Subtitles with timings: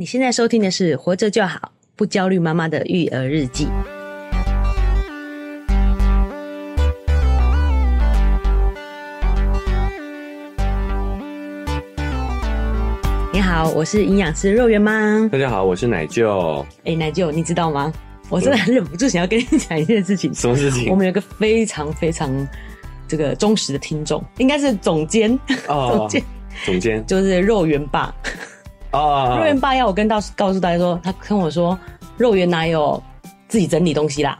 [0.00, 3.66] 你现在收听的是《活着就好，不焦虑妈妈的育儿日记》。
[13.32, 15.26] 你好，我是营养师肉圆妈。
[15.32, 16.64] 大家好，我是奶舅。
[16.84, 17.92] 哎、欸，奶舅，你知道吗？
[18.28, 20.32] 我真的很忍不住想要跟你讲一件事情。
[20.32, 20.88] 什么事情？
[20.92, 22.30] 我们有个非常非常
[23.08, 25.36] 这个忠实的听众，应该是总监
[25.66, 26.24] 哦， 总监，
[26.64, 28.14] 总监就是肉圆爸。
[28.92, 31.78] 哦，肉圆爸要我跟到告诉大家说，他跟我说，
[32.16, 33.02] 肉圆哪有
[33.46, 34.38] 自己整理东西啦？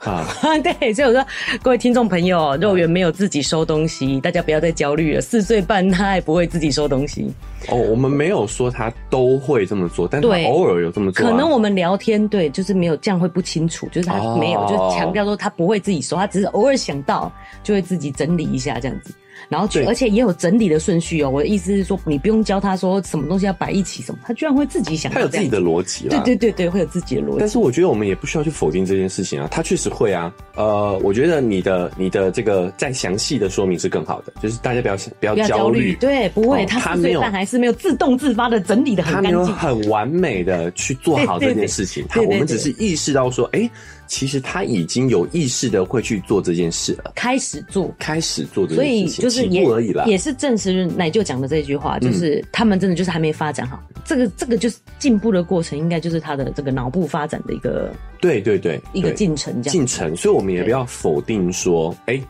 [0.00, 0.24] 啊，
[0.62, 1.26] 对，所以我说
[1.60, 5.20] 各位听众朋友，肉圆没有自己收东西，大家不要再焦虑了。
[5.20, 7.34] 四岁半他也不会自己收东西。
[7.68, 11.30] 哦，我们没有说他都会这么做，但他偶尔有这么做，啊。
[11.30, 17.32] 可能我们聊天对，就是没有这样会不清楚，就是他没有，哦，就强调说他不会自己收，他只是偶尔想到
[17.64, 19.12] 就会自己整理一下这样子。
[19.48, 21.30] 然后，而且也有整理的顺序哦。
[21.30, 25.10] 我的意思是说，你不用教他说什么东西要摆一起什么，他居然会自己想。
[25.10, 26.20] 他有自己的逻辑啦。
[26.22, 27.36] 对对对对，会有自己的逻辑。
[27.40, 30.32] 但是我觉得我们也不需要去否定这件事情啊，他确实会啊。
[30.54, 35.94] 呃，我觉得你的你的这个再详细的说明是更好的，就是大家不要不要焦虑。
[35.96, 42.04] 对，不会，他四岁半还是没有自动自发的整理的很干净，很完美的去做好这件事情。
[42.10, 43.70] 他我们只是意识到说，哎、欸。
[44.08, 62.24] 其实他已经有意识的会去做这件事了，开始做，开始做这件事情，所以就是也也是证实奶舅讲的这句话，就是他们真的就是还没发展好，嗯、这个这个就是进步的过程，应该就是他的这个脑部发展的一个，对对对，一个进程这样，进程，所以我们也不要否定说，哎、欸，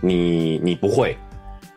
[0.00, 1.16] 你你不会。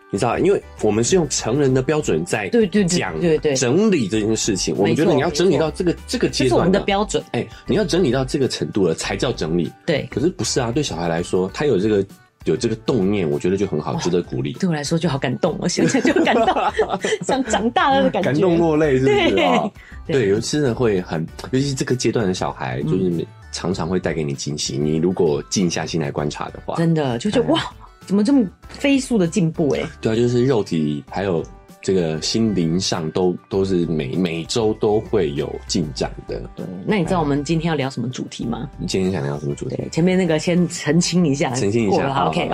[0.09, 7.21] 你知道，因为我们是用成人的标准在对对讲对对整理这件事情，我们觉得你要整理到这个这个阶段，这是我们的标准。
[7.33, 9.71] 哎，你要整理到这个程度了才叫整理。
[9.85, 10.71] 对，可是不是啊？
[10.71, 12.05] 对小孩来说，他有这个
[12.45, 14.53] 有这个动念，我觉得就很好，值得鼓励。
[14.53, 16.55] 对我来说就好感动，我现在就感动，
[17.25, 19.69] 像长大了的感觉，感动落泪，是不是啊？
[20.05, 24.77] 对，尤其是会很，尤其是这个阶段的小孩，就是常常会带给你惊喜。
[24.77, 27.61] 你如果静下心来观察的话，真的就觉得哇。
[28.07, 29.69] 怎么这么飞速的进步？
[29.71, 31.43] 哎，对啊，就是肉体还有
[31.81, 36.41] 这个心灵上都都是每每周都会有进展的。
[36.55, 38.69] 对，那你知道我们今天要聊什么主题吗？
[38.79, 39.77] 你今天想聊什么主题？
[39.91, 42.11] 前面那个先澄清一下，澄清一下。
[42.13, 42.49] 好，OK，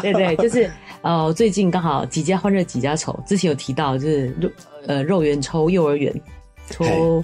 [0.00, 0.70] 对对， 就是
[1.02, 4.50] 呃，最近刚好几家欢乐几家愁，之前有提到就是肉
[4.86, 6.12] 呃肉圆抽幼儿园
[6.70, 7.22] 抽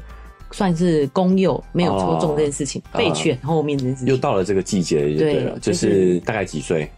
[0.52, 6.90] 算是公幼没有抽中这件事情，备取后面这件事情又到了这个季节，对了，就是大概几岁？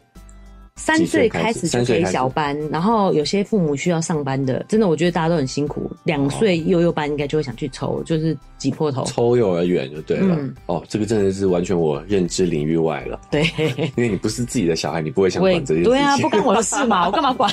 [0.85, 5.89] 三岁开始就可以小班，然后有些父母需要上班的，真的我觉得大家都很辛苦。
[6.03, 10.35] 两岁幼幼班应该就会想去抽，就是挤破头抽幼儿园就对了。
[10.37, 13.21] 嗯、哦，这个真的是完全我认知领域外了。
[13.31, 13.45] 对，
[13.95, 15.93] 因为你不是自己的小孩，你不会想管这些事情。
[15.93, 17.49] 对啊，不关我的事嘛， 我干嘛管？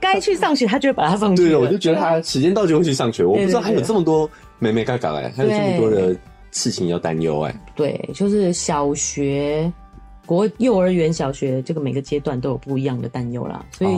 [0.00, 1.50] 该去上学，他就会把他送去。
[1.50, 3.24] 对，我就觉得他时间到就会去上学。
[3.24, 6.16] 我不知道还有这么多妹妹嘎嘎哎，还有这么多的
[6.50, 7.54] 事情要担忧哎。
[7.76, 9.72] 对，就是小学。
[10.26, 13.96] 国幼儿园、小学这个每个阶段都有不一样的担忧啦，所以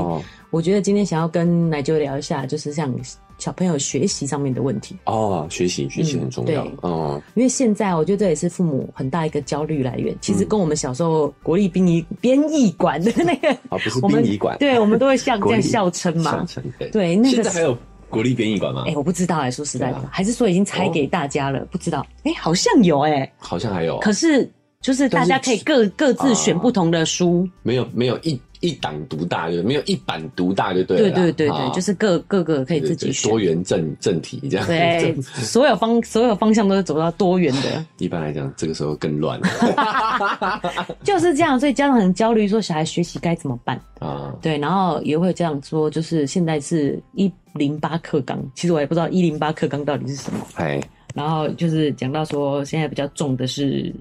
[0.51, 2.93] 我觉得今天想要跟奶舅聊一下，就是像
[3.39, 4.97] 小朋友学习上面的问题。
[5.05, 10.17] 哦，学习学习很重要哦，因为现在我觉得这也是父母很大一个焦虑来源。
[10.21, 16.47] 其实跟我们小时候国立殡仪编译馆的那个啊，不是殡仪馆，对，我们都会 像这样笑称嘛，
[16.91, 17.77] 对，那个现在还有
[18.09, 18.85] 国立编译馆吗？
[18.87, 21.67] 哎，我不知道哎，说实在的，还是说已经拆给大家了？
[21.71, 24.51] 不知道，哎，好像有哎，好像还有，可是。
[24.87, 31.11] 就是大家可以各各自选不同的书，啊、没有没有一一档独大，就没有一版独大，就对了。
[31.11, 33.29] 对对对对，就是各各个可以自己选。
[33.29, 34.65] 多元正正题这样。
[34.65, 37.85] 对， 所有方所有方向都是走到多元的。
[37.99, 40.73] 一般来讲，这个时候更乱了。
[41.03, 44.33] 就是这样，所以家长很焦虑，说小孩学习该怎么办啊？
[44.41, 50.39] 对，然后也会这样说，就是现在是一零八课纲，其实我也不知道一零八课纲到底是什么。
[50.55, 50.81] 哎，
[51.13, 53.93] 然后就是讲到说，现在比较重的是。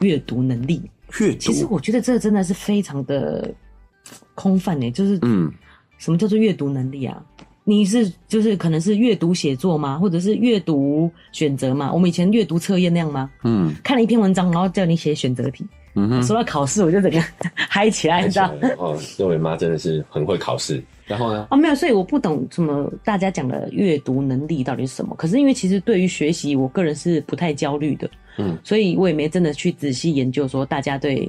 [0.00, 0.82] 阅读能力，
[1.20, 3.52] 阅读，其实我觉得这个真的是非常的
[4.34, 5.50] 空泛诶，就是嗯，
[5.98, 7.22] 什么叫做阅读能力啊？
[7.64, 9.98] 你是就是可能是阅读写作吗？
[9.98, 11.92] 或者是阅读选择吗？
[11.92, 13.30] 我们以前阅读测验那样吗？
[13.44, 15.66] 嗯，看了一篇文章，然后叫你写选择题。
[15.94, 17.22] 嗯哼，说到考试，我就整个
[17.54, 18.50] 嗨起来，你知道？
[18.78, 20.82] 哦，这位妈真的是很会考试。
[21.10, 21.44] 然后呢？
[21.50, 25.12] 哦，没有，所以我不懂什么大家讲的阅读能力到底是什么。
[25.16, 28.08] 可是因为其实对于学习，我个人是不太焦虑的。
[28.38, 31.28] 嗯，所以我也没真的去仔细研究说大家对，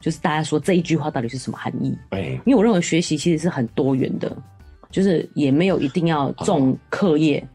[0.00, 1.96] 就是大家说这一句话到底是什么含义。
[2.10, 4.30] 哎，因为我认为学习其实是很多元的，
[4.90, 7.38] 就是也没有一定要重课业。
[7.38, 7.48] 哦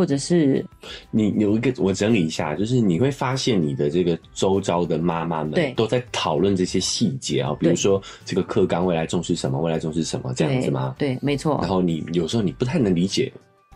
[0.00, 0.64] 或者是
[1.10, 10.94] 你有一个，我整理一下，就是你会发现你的这个周遭的妈妈们都在讨论这些细节啊，比如说这个课纲未来重视什么，未来重视什么这样子吗？
[10.96, 11.58] 对，没错。
[11.60, 13.30] 然后你有时候你不太能理解，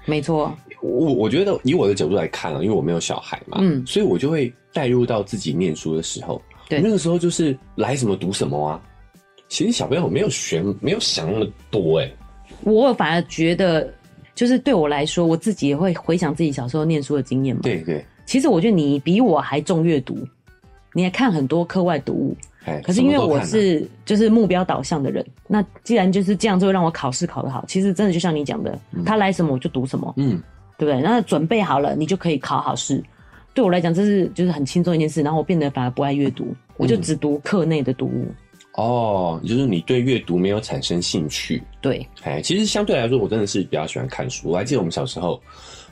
[0.07, 0.51] 没错。
[0.81, 6.41] 我我觉得以我的角度来看啊，因为我没有小孩嘛，嗯，所以我就会带入到自己念书的时候，
[6.71, 8.81] 对，那个时候就是来什么读什么啊。
[9.51, 12.17] 其实小朋友没有学，没有想那么多哎、欸。
[12.63, 13.93] 我反而觉得，
[14.35, 17.63] 就是对我来说，我自己也会回想自己小时候念书的经验嘛。
[17.63, 18.05] 对对。
[18.27, 20.19] 其实我觉得你比我还重阅读，
[20.93, 22.37] 你还看很多课外读物。
[22.65, 27.63] 哎，可是因为我是就是目标导向的人，那既然就是这样，就会让我考试考得好。
[27.69, 30.43] 其实真的就像你讲的，他来什么我就读什么，嗯，
[30.79, 31.03] 对不对？
[31.03, 33.03] 那准备好了，你就可以考好试。
[33.53, 35.21] 对我来讲，这是就是很轻松一件事。
[35.23, 38.27] 然后我变得反而不爱阅读，我就只读课内的读物。
[38.77, 41.63] 哦，就是你对阅读没有产生兴趣。
[41.81, 44.51] 对，哎，其实相对来说，我真的是比较喜欢看书。
[44.51, 45.41] 我还记得我们小时候，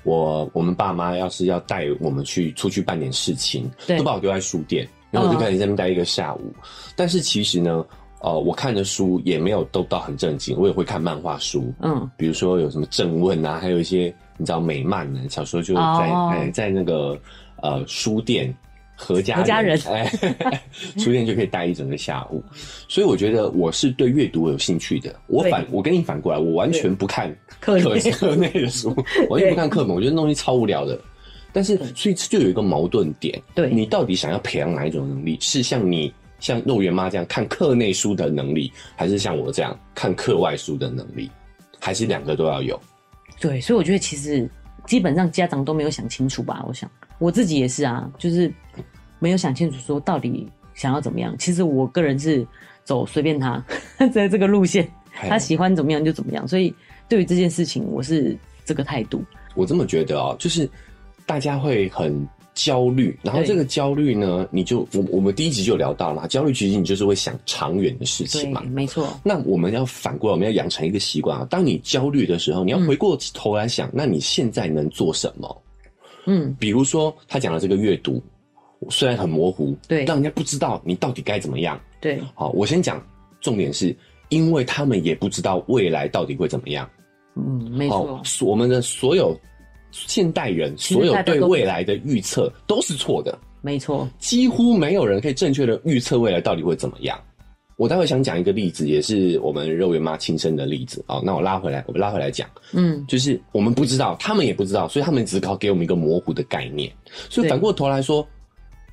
[0.02, 6.52] 我我们爸妈要是要带我们去出去办点事情，都把我丢在书店，然后我就开始在那边待一个下午。
[6.56, 6.62] 嗯、
[6.96, 7.86] 但是其实呢，
[8.20, 11.72] 呃，我看的书也没有都到很正经，我也会看漫画书。
[11.82, 17.16] 嗯，比如说有什么正问啊，还有一些你知道美漫呢，小时候就在在那个
[17.62, 18.52] 呃书店。
[18.94, 20.62] 何家人，家人哎，
[20.98, 22.42] 书店就可以待一整个下午，
[22.88, 25.14] 所以我觉得我是对阅读有兴趣的。
[25.26, 27.78] 我反，我跟你反过来，我完全不看课
[28.12, 28.94] 课内的书，
[29.28, 30.98] 完全不看课本，我觉得东西超无聊的。
[31.52, 35.36] 但是，所以就有一个矛盾点，对，你到底想要培养哪一种能力？
[35.40, 36.10] 是像你
[36.40, 41.30] 像肉圆妈这样看课内书的能力，还是像我这样看课外书的能力？
[41.78, 42.80] 还是两个都要有？
[43.38, 44.48] 对，所以我觉得其实
[44.86, 46.64] 基本上家长都没有想清楚吧？
[46.66, 46.90] 我想
[47.22, 48.52] 我自己也是啊，就是。
[49.22, 51.32] 没有想清楚，说到底想要怎么样。
[51.38, 52.44] 其实我个人是
[52.82, 53.64] 走随便他，
[54.12, 56.48] 在这个路线，他喜欢怎么样就怎么样。
[56.48, 56.74] 所以
[57.08, 59.22] 对于这件事情，我是这个态度。
[59.54, 60.68] 我这么觉得啊，就是
[61.24, 69.16] 大家会很焦虑，然后这个焦虑呢，你就我我们第一集就聊到了，焦虑其实你就是会想长远的事情嘛，没错。
[69.22, 75.61] 那我们要反过来，我们要养成一个习惯啊，当你焦虑的时候，你要回过头来想，嗯、那你现在能做什么？
[76.26, 78.22] 嗯，比如说他讲的这个阅读。
[78.90, 81.80] 虽然很模糊，对，让人家不知道你到底该怎么样。
[82.00, 83.00] 对，好，我先讲
[83.40, 83.96] 重点是，
[84.28, 86.90] 因为他们也不知道未来到底会怎么样。
[87.36, 88.20] 嗯，没错。
[88.40, 89.38] 我们的所有
[89.92, 93.38] 现代人，所有对未来的预测都是错的。
[93.60, 97.16] 没错，几乎没有人可以正确的预测未来到底会怎么样。
[97.82, 101.04] 我待会想讲一个例子，也是我们肉圆妈亲身的例子。
[101.08, 102.48] 好，那我拉回来，我们拉回来讲。
[102.70, 106.88] 嗯，就是我们不知道，他们也不知道，所以他们只靠给我们一个模糊的概念。
[107.28, 108.24] 所以反过头来说。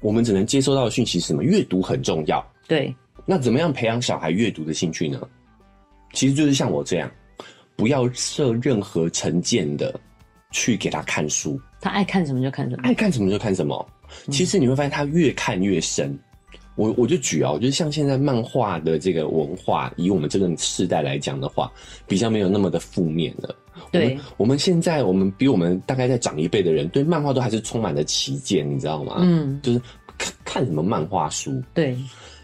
[0.01, 1.43] 我们只能接收到的讯息是什么？
[1.43, 2.43] 阅读很重要。
[2.69, 2.95] 对，
[3.25, 5.21] 那怎么样培养小孩阅读的兴趣呢？
[6.13, 7.11] 其实就是像我这样，
[7.75, 9.99] 不要设任何成见的
[10.51, 11.59] 去给他看书。
[11.81, 13.85] 他爱看什么就看什么，爱看什么就看什么。
[14.31, 16.17] 其实你会发现他越看越深。
[16.79, 21.69] 嗯、我我就举啊，我觉得像现在漫画的这个文化，以我们这个世代来讲的话，
[22.07, 23.53] 比较没有那么的负面了。
[23.91, 29.17] 对，我们，我们现在，我们比我们大概在长一辈的人，对漫画都还是充满了歧见，你知道吗？
[29.19, 29.81] 嗯，就是
[30.17, 31.61] 看看什么漫画书。
[31.73, 31.97] 对，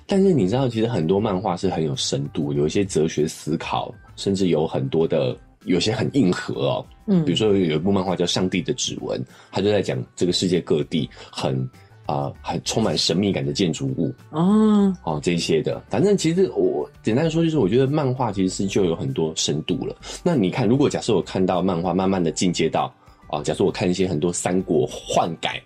[0.06, 6.86] 但是你知道，其实很多漫画是很有深度，有一些哲学思考，甚至有很多的，有些很硬核哦。
[7.08, 9.20] 嗯，比如说有一部漫画叫《上帝的指纹》，
[9.52, 11.70] 他就在讲这个世界各地很。
[12.06, 19.96] 啊，很充满神秘感的建筑物哦，哦，这些的，反正其实我简单说，就是我觉得漫画其实是就有很多深度了。
[20.24, 22.94] 那你看，如果假设我看到漫画慢慢的进阶到
[23.28, 25.62] 啊，假设我看一些很多三国幻改、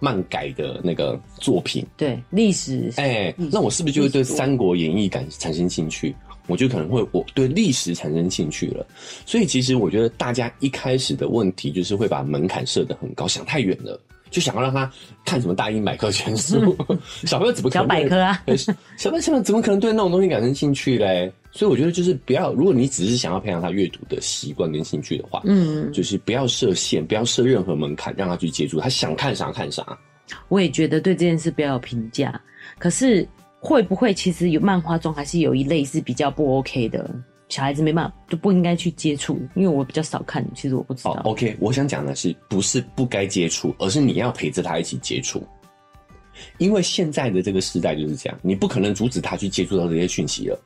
[0.00, 6.14] 漫改的那个作品，对历史，哎、欸，那我是不是就会对《三国演义》感产生兴趣？
[6.46, 8.84] 我就可能会我对历史产生兴趣了。
[9.24, 13.98] 所以其实我觉得大家一开始的问题就是会把门槛设得很高，想太远了。
[14.34, 14.90] 就想要让他
[15.24, 16.76] 看什么大英百科全书，
[17.24, 18.42] 小朋友怎么可能小百科啊？
[18.98, 21.32] 小朋友怎么可能对那种东西感兴趣嘞？
[21.52, 29.96] 所以我觉得就是不要，如果你只是想要培养他阅读的习惯跟兴趣的话，嗯，就是不要设限，不要设任何门槛，让他去接触，他想看啥看啥。
[30.48, 32.40] 我也觉得对这件事不要有评价，
[32.76, 33.24] 可是
[33.60, 37.08] 会不会其实有漫画中还是有一类是比较不 OK 的？
[37.54, 41.12] 小孩子没办法，就不应该去接触，因为我比较少看，其实我不知道。
[41.22, 45.40] Oh, OK，我想讲的是，不是不该接触，而是你要陪着他一起接触。
[46.58, 50.60] 因为现在的这个时代就是这样，你不可能阻止他去接触到这些讯息了。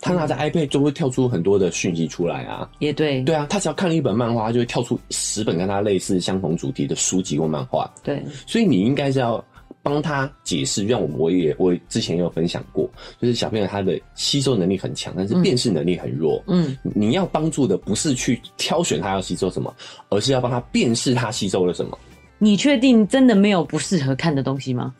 [0.00, 2.68] 他拿着 iPad 就会跳出很多的讯息出来啊。
[2.80, 7.88] 也对，对啊，他只要看了一本漫画，就会跳出十本跟他类似、相同主题的书籍或漫画。
[8.02, 9.44] 对，所以你应该是要。
[9.86, 12.90] 帮他解释，让我我也我之前也有分享过，
[13.20, 16.42] 就是小朋友他的吸收能力很强，但是辨识能力很弱。
[16.48, 19.72] 嗯，你要帮助的不是去挑选他要吸收什么，
[20.08, 21.96] 而是要帮他辨识他吸收了什么。
[22.38, 24.92] 你确定真的没有不适合看的东西吗？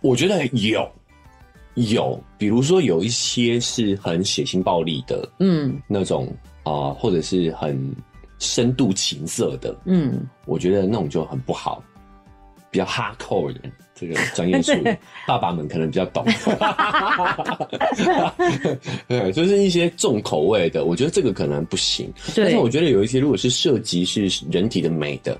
[0.00, 0.90] 我觉得有，
[1.74, 6.26] 有，比如说有一些是很血腥暴力的，嗯，那种
[6.62, 7.78] 啊、呃，或者是很
[8.38, 11.84] 深度情色的，嗯，我觉得那种就很不好，
[12.70, 13.60] 比较 hardcore 的
[14.00, 16.24] 这个专业术 语，爸爸们可能比较懂。
[19.06, 22.10] 对，就是一些重口味的，我觉得这个可能不行。
[22.34, 25.38] 但是我觉得有一些，如果是涉及是人体的美的，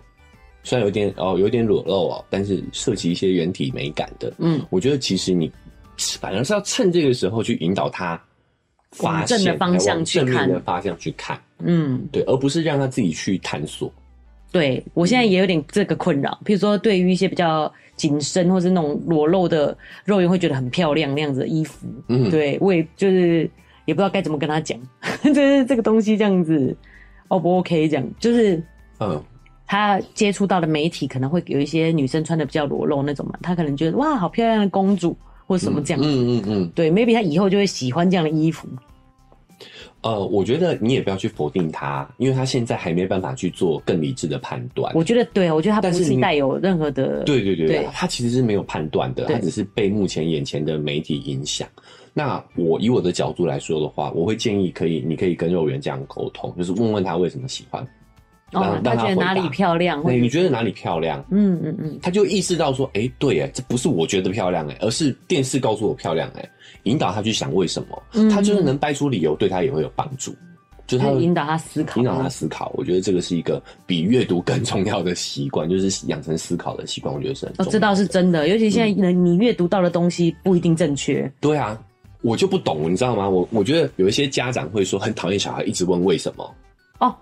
[0.63, 5.51] 虽然有点哦有点裸露哦，但是涉及一些人体美感的，嗯，我觉得其实你
[6.21, 8.21] 反而是要趁这个时候去引导他。
[9.03, 13.89] 往正的方向去看，正面的方向去看，嗯，对，而不是让他自己去探索。
[14.53, 23.49] 对，我现在也有点这个困扰，譬如说，对于一些比较紧身或是那种裸露的肉圆，会觉得很漂亮那样子的衣服，嗯，对，我也就是
[23.85, 24.79] 也不知道该怎么跟他讲，
[25.23, 26.77] 就是这个东西这样子
[27.29, 27.89] ，O 不 OK？
[27.89, 28.63] 这样就是，
[28.99, 29.23] 嗯，
[29.67, 35.17] 他接触到的媒体可能会有一些女生穿的比较裸露那种嘛，他可能觉得哇，好漂亮的公主。
[35.47, 38.69] 或什么这样子，嗯嗯嗯，嗯对，maybe 他以后就会喜欢这样的衣服。
[40.03, 44.93] 呃，我觉得你也不要去否定他，因为他现在还没办法去做更理智的判断。
[44.95, 51.69] 我觉得对，我觉得他不是带有任何的，对对对，对他其实是没有判断的，他只是被目前眼前的媒体影响。
[52.13, 57.87] 那我以我的角度来说的话，我会建议可以，你可以跟肉圆这样沟通，就是问问他为什么喜欢。
[58.53, 60.03] 哦，他觉得哪里漂亮？
[60.03, 61.25] 对，你觉得哪里漂亮？
[61.31, 66.51] 嗯嗯嗯，他就意识到说，哎、欸，对，哎，这不是我觉得漂亮，哎，而是电视告诉我漂亮，哎，
[66.83, 70.35] 引导他去想为什么，嗯、他就是能掰出理由，对他也会有帮助，
[70.87, 72.73] 就他引导他思考，引导他思考。
[72.75, 77.15] 我觉得这个是一个比阅读更重要的习惯，就是养成思考的习惯。
[77.15, 81.33] 我觉得是很重要的，我知道是真的，尤其现在能你阅读到的东西不一定正确、嗯。
[81.41, 81.81] 对啊，
[82.23, 83.29] 我就不懂，你知道吗？
[83.29, 86.55] 我我觉得有一些家长会说很讨厌小孩一直问为什么。
[86.99, 87.15] 哦。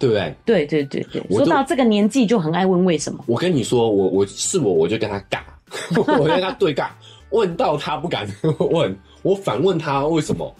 [0.00, 0.34] 对不对？
[0.46, 3.22] 对对对对，说到这个年纪就很爱问为什么。
[3.28, 5.40] 我跟你说，我我是我，我就跟他尬，
[6.18, 6.88] 我跟他对尬，
[7.30, 8.26] 问到他不敢
[8.58, 10.52] 问， 我反问他为什么？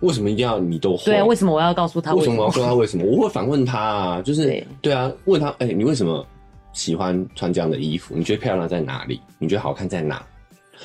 [0.00, 1.04] 为什么一定要你都会？
[1.04, 2.12] 对啊，为什么我要告诉他？
[2.14, 3.04] 为什么我要说他为什么？
[3.06, 6.26] 我会反问他啊，就是对，对啊，问他，哎，你为什么
[6.74, 8.14] 喜欢穿这样的衣服？
[8.14, 9.18] 你觉得漂亮在哪里？
[9.38, 10.22] 你觉得好看在哪？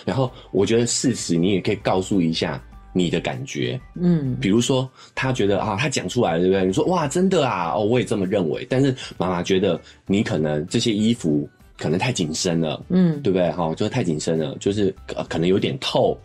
[0.05, 2.61] 然后我觉得事实你也可以告诉一下。
[2.97, 6.65] 你的感觉，嗯，比如说他觉得啊，他讲出来了，对不对？
[6.65, 8.65] 你说哇，真的啊，哦，我也这么认为。
[8.69, 13.51] 但是妈妈觉得你可能这些衣服可能太紧身了，嗯，对不对？
[13.51, 14.93] 哈、哦，就是太紧身了，就是
[15.29, 16.17] 可能有点透，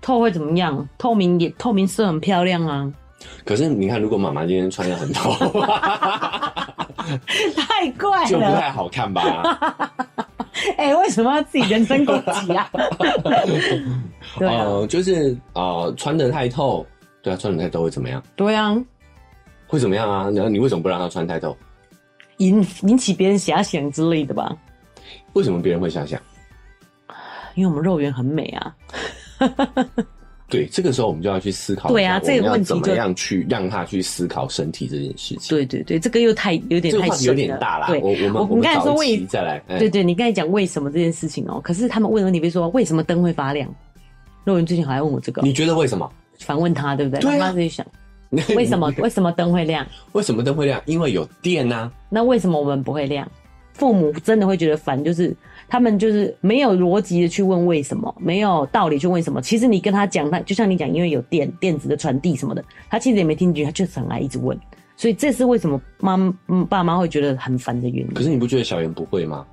[0.00, 0.86] 透会怎么样？
[0.98, 2.92] 透明也透明色很漂亮啊。
[3.44, 5.32] 可是你看，如果妈妈今天穿的很透，
[7.56, 9.92] 太怪了， 就不太好看吧？
[10.78, 12.70] 哎、欸，为什么要自己人身攻击啊？
[14.38, 16.86] 对啊、呃，就是啊、呃，穿的太透，
[17.22, 18.22] 对啊，穿的太透会怎么样？
[18.36, 18.74] 对啊，
[19.66, 20.30] 会怎么样啊？
[20.30, 21.56] 然后你为什么不让他穿太透？
[22.38, 24.56] 引引起别人遐想之类的吧？
[25.34, 26.18] 为什么别人会遐想？
[27.56, 28.74] 因为我们肉圆很美啊。
[30.48, 31.88] 对，这个时候我们就要去思考。
[31.88, 35.38] 对啊，这个问题怎么样去让他去思考身体这件事情？
[35.48, 37.86] 对对对，这个又太有点太有点大了。
[37.86, 41.60] 对，我我们我们刚才说为再来，对对，你刚才讲为什么这件事情哦？
[41.62, 43.68] 可是他们问的问题，比如说为什么灯会发亮？
[44.44, 46.10] 若云最近好像问我这个，你觉得为什么？
[46.38, 47.20] 反问他，对不对？
[47.20, 47.86] 对啊，他自己想，
[48.54, 48.92] 为什么？
[48.98, 49.86] 为什么灯会亮？
[50.12, 50.80] 为什么灯会亮？
[50.84, 51.90] 因为有电啊。
[52.10, 53.26] 那为什么我们不会亮？
[53.72, 55.34] 父母真的会觉得烦，就是
[55.74, 59.42] 他们就是没有逻辑的去问为什么，没有道理去问什么。
[59.42, 64.56] 其实你跟他讲，他就像你讲，因为有电电子的传递什么的，他其实也没听进去，他就是很爱一直问。
[64.96, 66.14] 所以这是为什么妈
[66.46, 68.14] 嗯爸妈会觉得很烦的原因。
[68.14, 69.44] 可是你不觉得小圆不会吗？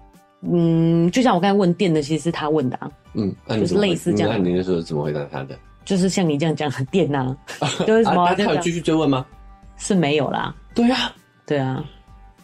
[0.41, 2.91] 嗯，就像我刚才问电的，其实是他问的啊。
[3.15, 4.29] 嗯，就是类似这样。
[4.31, 5.57] 那你那时候怎么回答他的？
[5.85, 7.35] 就是像你这样讲很电呐，
[7.87, 8.31] 就是什么？
[8.35, 9.25] 他有继续追问吗？
[9.75, 10.53] 是没有啦。
[10.75, 11.11] 对啊，
[11.47, 11.83] 对啊。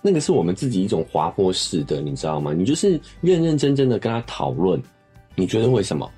[0.08, 2.54] 那个是我们自己一种滑坡式的，你知道吗？
[2.54, 4.82] 你就是认认真真的跟他讨论，
[5.36, 6.10] 你觉得为什么？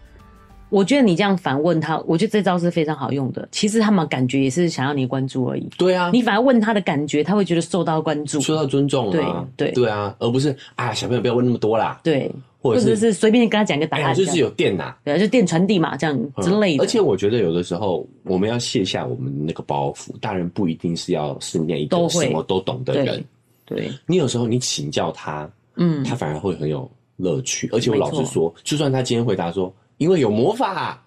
[0.70, 3.50] 我觉得你这样反问他，我觉得这招是非常好用的。
[3.52, 5.68] 其实他们感觉也是想要你关注而已。
[5.80, 9.48] 对啊，你反而问他的感觉，他会觉得受到关注、受到尊重啊。
[9.58, 12.00] 对对对啊，而不是啊，小朋友不要问那么多啦。
[12.04, 12.32] 对，
[12.62, 16.84] 或者是随便你跟他讲一个答案，就是有电呐，对啊，就电传递嘛，这样之类的。
[16.84, 23.26] 而且我觉得有的时候我们要卸下我们那个包袱，大人不一定是要是那一个什么都懂的人。
[23.70, 27.70] 对，你有时候你请教他，嗯，他反而会很有乐趣。
[27.72, 31.00] 而且我老实说，就算他今天回答说，因为有魔法，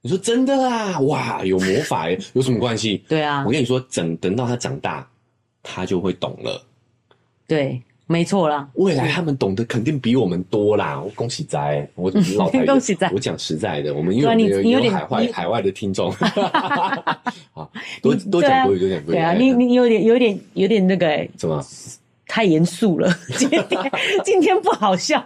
[0.00, 0.98] 你说真的啊？
[1.00, 3.04] 哇，有魔法耶， 有什么关系？
[3.06, 5.06] 对啊，我跟你说，等等到他长大，
[5.62, 6.64] 他就会懂了。
[7.46, 8.68] 对，没错啦。
[8.74, 11.00] 未来他们懂得肯定比我们多啦。
[11.00, 13.10] 我恭喜仔，我 老太恭喜在。
[13.12, 16.12] 我讲实在的，我们因为有有海外海外的听众，
[18.00, 19.04] 多多讲多一点，多讲多一点。
[19.06, 21.64] 对啊，你你有点有点有点那个哎，怎么？
[22.28, 23.64] 太严肃了， 今天
[24.24, 25.22] 今天不好笑，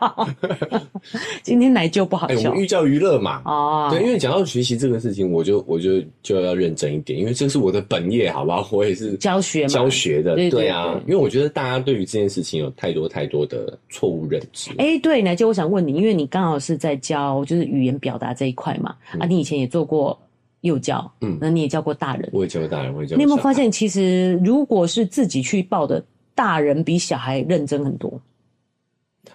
[1.42, 2.35] 今天来就不好笑。
[2.35, 8.69] 欸、我们寓教于乐嘛，哦，对，因为讲到学习这个事情，我就我就就要认真一点，因为这是我的本业，好不好？
[8.71, 11.00] 我也是教学教学的，对，啊。
[11.07, 14.71] 因为我觉得大家对于这件事情有太多太多的错误认知。
[14.73, 20.16] 哎、欸，对，来就我想问你，因为你刚好是在教就是语言表达这一块嘛，嗯、啊，你以前也做过
[20.61, 23.16] 幼教，嗯，那你也教过大人，我也教过大人，我也教过。
[23.16, 26.04] 你有没有发现，其实如果是自己去报的？
[26.41, 28.19] 大人比小孩认真很多。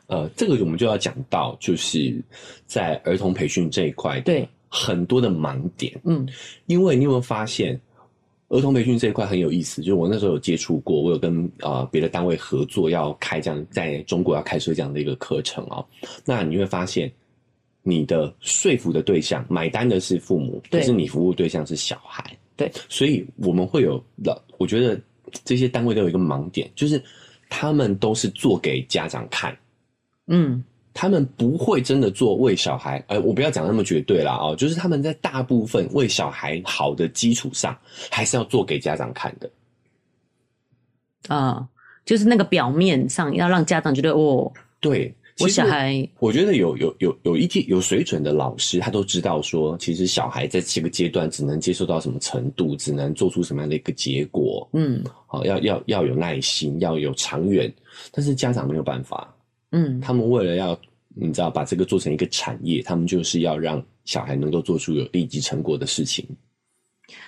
[0.07, 2.19] 呃，这个我们就要讲到，就是
[2.65, 5.93] 在儿童培训这一块，对很多的盲点。
[6.03, 6.27] 嗯，
[6.65, 7.79] 因为你有没有发现，
[8.47, 9.83] 儿童培训这一块很有意思？
[9.83, 15.85] 就是我那时候有接触过，我有跟呃别的单位合作，要开这样在中国要开设这样的一个课程哦。
[16.25, 17.11] 那你会发现，
[17.83, 22.35] 你的说服的对象、买单的是父母，可是你服务对象是小孩。
[22.57, 24.99] 对，所以我们会有老，我觉得。
[25.43, 27.01] 这些单位都有一个盲点，就是
[27.49, 29.57] 他们都是做给家长看，
[30.27, 30.63] 嗯，
[30.93, 37.77] 他们不会真的做为小孩，呃，我不要讲那么绝对啦哦，就是他们在大部分为小孩好的基础上，
[38.09, 39.49] 还是要做给家长看的，
[41.27, 41.67] 啊，
[42.05, 45.13] 就是那个表面上要让家长觉得哦，对。
[45.39, 54.65] 我小孩，我觉得有有有有一定有水准的老师，他都知道说，其实小孩在这个阶段只能接受到什么程度，只能做出什么样的一个结果。
[54.71, 57.73] 嗯，好，要要要有耐心，要有长远。
[58.11, 59.35] 但是家长没有办法。
[59.71, 60.79] 嗯，他们为了要
[61.13, 66.25] 你知道把这个做成一个产业，他们就是要让小孩能够做出有立即成果的事情。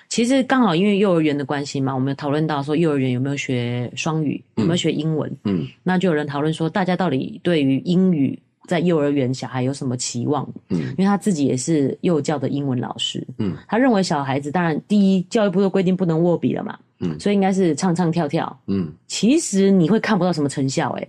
[0.09, 5.29] 其实刚好因为幼儿园的关系嘛，我们讨论到说幼儿园有没有学双语，有没有学英文？
[5.43, 10.47] 嗯，嗯，那就有人讨论说，大家到底对于英语在幼儿园小孩有什么期望？
[10.69, 21.07] 嗯，因为他自己也是幼教的英文老师，嗯，他认为小孩子当然第一，教育部的规定不能握笔了嘛，嗯，所以应该是唱唱跳跳，嗯，其实你会看不到什么成效，诶，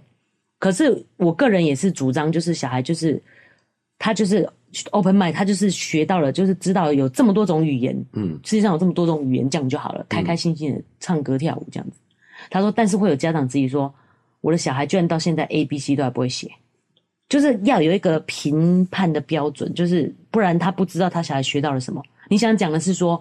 [0.58, 3.20] 可是我个人也是主张，就是小孩就是
[3.98, 4.48] 他就是
[4.90, 11.96] open mind，他就是学到了，就是知道有这么多种语言，嗯，世界上有这么多种语言，这样就好了，开开心心的唱歌跳舞这样子。
[12.50, 13.92] 他说，但是会有家长质疑说，
[14.40, 16.50] 我的小孩居然到现在 A B C 都还不会写，
[17.28, 22.02] 就是要有一个评判的标准，就是不然他不知道他小孩学到了什么。
[22.28, 23.20] 你想讲的是说，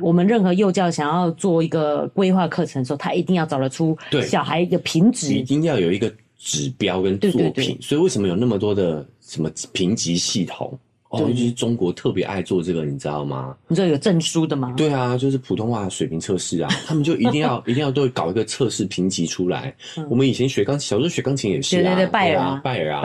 [0.00, 3.96] 我们任何幼教想要做一个规划课程的时候，他一定要找得出
[4.26, 6.12] 小孩一个品质，一定要有一个
[6.44, 7.40] 指标跟作品。
[7.40, 9.04] 对对对，所以为什么有那么多的？
[9.26, 10.78] 什么评级系统？
[11.08, 13.56] 哦，尤其是中国特别爱做这个，你知道吗？
[13.68, 14.74] 你知道有证书的吗？
[14.76, 19.74] 对啊，就是普通话水平测试啊， 他们就一定要一定要都会搞一个测试评级出来。
[19.96, 23.02] 嗯、我们以前学钢琴，小时候学钢琴也是啊，对对对，拜尔啊，拜尔啊。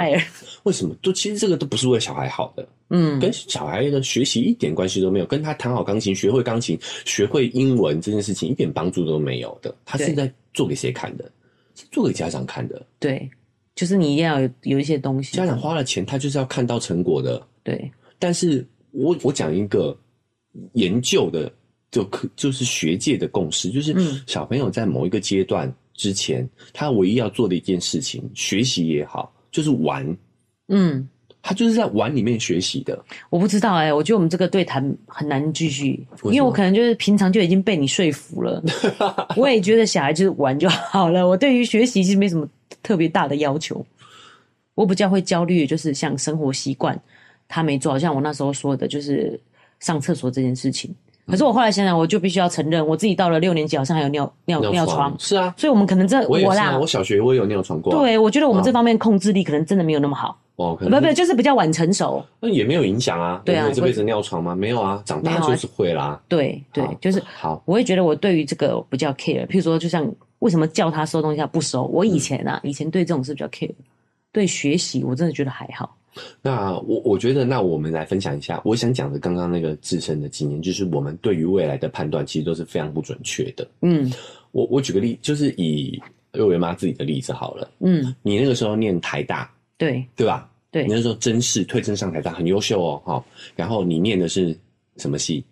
[0.63, 0.93] 为什么？
[1.01, 9.73] 都其实这个都不是为小孩好的，嗯，跟小孩的学习一点关系都没有，跟他弹好钢琴、学会钢琴、学会英文这件事情一点帮助都没有的。
[9.85, 11.31] 他是在做给谁看的？
[11.79, 12.85] 是做给家长看的。
[12.99, 13.29] 对。
[13.75, 17.41] 就是你一定要有有一些东西，家长花了钱，他就是要看到成果的。
[17.63, 19.97] 对，但是我我讲一个
[20.73, 21.49] 研究的，
[21.89, 23.95] 就可就是学界的共识，就是
[24.27, 30.05] 小朋友在某一个阶段之前，嗯、他唯一要做的一件事情，学习也好，就是玩。
[30.67, 31.07] 嗯，
[31.41, 32.97] 他就是在玩里面学习的。
[33.29, 38.63] 我不知道哎、欸，我觉得我们这个对谈很难继续，因为我可能就是平常就已经被你说服了。
[39.37, 42.47] 我也觉得小孩就是玩就好了，我对于学习其实没什么。
[42.81, 43.85] 特别大的要求，
[44.73, 46.97] 我比较会焦虑，就是像生活习惯，
[47.45, 49.37] 他没做好，像我那时候说的，就是
[49.81, 50.95] 上厕所这件事情。
[51.27, 55.13] 可是我后来想想，我就必须要承认，我自己到了六年级，好像还有尿尿尿床。
[55.19, 57.93] 是啊，所以我们可能这我啦，我小学我也有尿床过。
[57.93, 60.39] 对，我觉得我们这方面控制力可能真的没有那么好。
[60.59, 62.23] 哦，不不，就是比较晚成熟。
[62.39, 63.41] 那也没有影响啊。
[63.43, 64.55] 对啊，这辈子尿床吗？
[64.55, 66.21] 没有啊，长大就是会啦。
[66.27, 67.63] 对对，就是好。
[67.65, 70.09] 我会觉得我对于这个比较 care，譬如说，就像。
[70.39, 71.83] 为什么叫他收东西他不收？
[71.87, 73.69] 我以前啊，嗯、以前对这种事比较 care，
[74.31, 75.97] 对学习我真的觉得还好。
[76.41, 83.67] 那我我觉得，那我们来分享一下，我想讲的刚刚那个自身的经验，就是我们对于未来的判断其实都是非常不准确的。
[83.81, 84.09] 嗯，
[84.51, 87.69] 我我举个例，就是以幼儿园妈自己的例子好了。
[87.79, 90.47] 嗯，你那个时候念台大，对对吧？
[90.69, 93.23] 对，你那时候真是推甄上台大，很优秀哦，哈。
[93.55, 94.55] 然后你念的是
[94.97, 95.43] 什么系？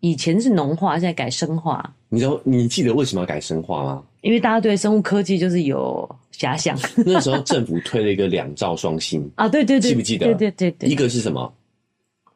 [0.00, 1.94] 以前是农化，现在改生化。
[2.08, 4.02] 你知道你记得为什么要改生化吗？
[4.22, 6.76] 因为大家对生物科技就是有遐想。
[7.06, 10.26] 那时候政府推了一个两兆双星 啊，对对对，记不记得？
[10.26, 11.52] 对对对对，一个是什么？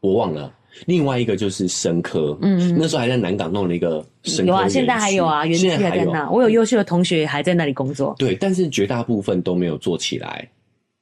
[0.00, 0.54] 我忘了。
[0.86, 4.52] 另外一个就是生科，嗯，那时候还在南港弄了一个生科。
[4.52, 6.30] 有啊，现在还有啊，园区还在那。
[6.30, 8.14] 我有优秀的同学还在那里工作。
[8.18, 10.48] 对，但是绝大部分都没有做起来。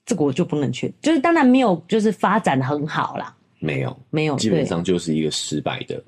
[0.07, 3.37] 这个我就不能去，就是当然没有，就是发展很好啦。
[3.59, 6.03] 没有，没有，基本上就是一个失败的。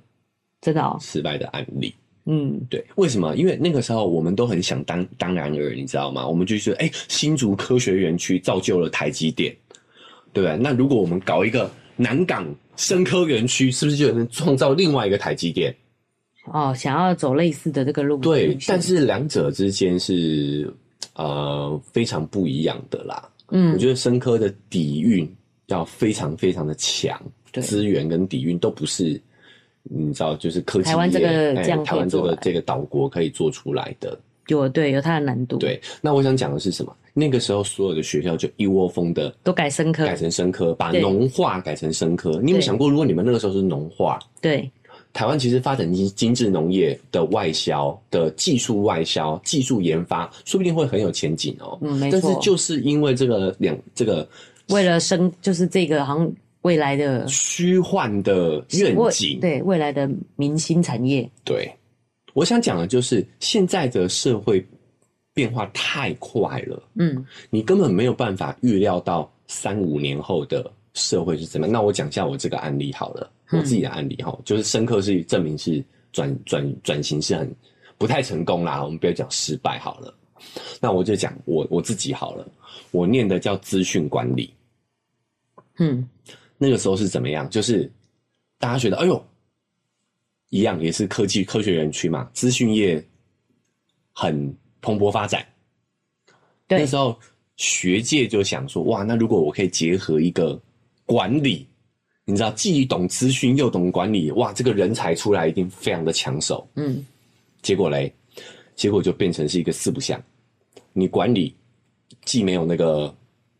[0.61, 1.93] 真的哦，失败的案例。
[2.27, 3.35] 嗯，对，为什么？
[3.37, 6.27] 因为那个时候我们都很想当当然尔，你知道吗？
[6.27, 9.55] 我们就觉得，哎，新竹科学园区造就了台积电，
[10.33, 10.57] 对不对？
[10.59, 15.75] 那如果我们搞一个南港生科园区，是不是就能创造另外一个台积电？
[16.53, 20.73] 哦，想要走类似的这个路，对，但是两者之间是
[21.15, 23.27] 呃非常不一样的啦。
[23.51, 25.29] 嗯，我觉得生科的底蕴
[25.67, 27.21] 要非常非常的强，
[27.55, 29.21] 资源跟底蕴都不是。
[29.91, 35.57] 你知道，就是科技，台湾这个这样，台湾这个这个岛国可以做出来的，有对有它的难度。
[35.57, 36.95] 对，那我想讲的是什么？
[37.15, 42.33] 那个时候所有的学校就一窝蜂的都改生科，改成生科，把农化改成生科。
[42.33, 44.71] 你有没有想过，如果你们那个时候是农化，对，
[45.13, 51.79] 台湾其实发展精精致农业的外销的技术外销、技术研发，说不定会很有前景哦。
[51.81, 52.21] 嗯，没错。
[52.23, 54.29] 但是就是因为这个两这个，
[54.69, 56.33] 为了生，就是这个好像。
[56.63, 61.73] 未来的虚幻的愿景，对未来的明星产业，对，
[62.35, 64.63] 我想讲的就是现在的社会
[65.33, 71.73] 变化太快了，嗯，你根本没有办法预料到三五年后的社会是怎么样。
[71.73, 77.55] 那我讲一下我这个案例好了，我自己的案例哈，就是深刻是证明是转转转型是很
[77.97, 80.15] 不太成功啦，我们不要讲失败好了。
[80.81, 82.47] 那我就讲我我自己好了，
[82.91, 84.55] 我念的叫资讯管理，
[85.79, 86.09] 嗯。
[86.61, 87.49] 那个时候是怎么样？
[87.49, 87.89] 就是
[88.59, 89.25] 大家觉得，哎呦，
[90.49, 93.01] 一样也是科技科学园区嘛，资讯业
[94.13, 95.47] 很蓬勃发展。
[96.67, 96.81] 对。
[96.81, 97.17] 那时候
[97.57, 100.61] 学界就想说，哇，那如果我可以结合一个
[101.07, 101.65] 管理，
[102.29, 106.69] 你知道，既懂资讯又懂管理，哇，这个人才出来一定非常的抢手。
[106.75, 107.05] 嗯。
[107.63, 108.13] 结果嘞，
[108.77, 110.23] 结果就变成是一个四不像，
[110.93, 111.55] 你管理
[112.25, 113.15] 既没有那个。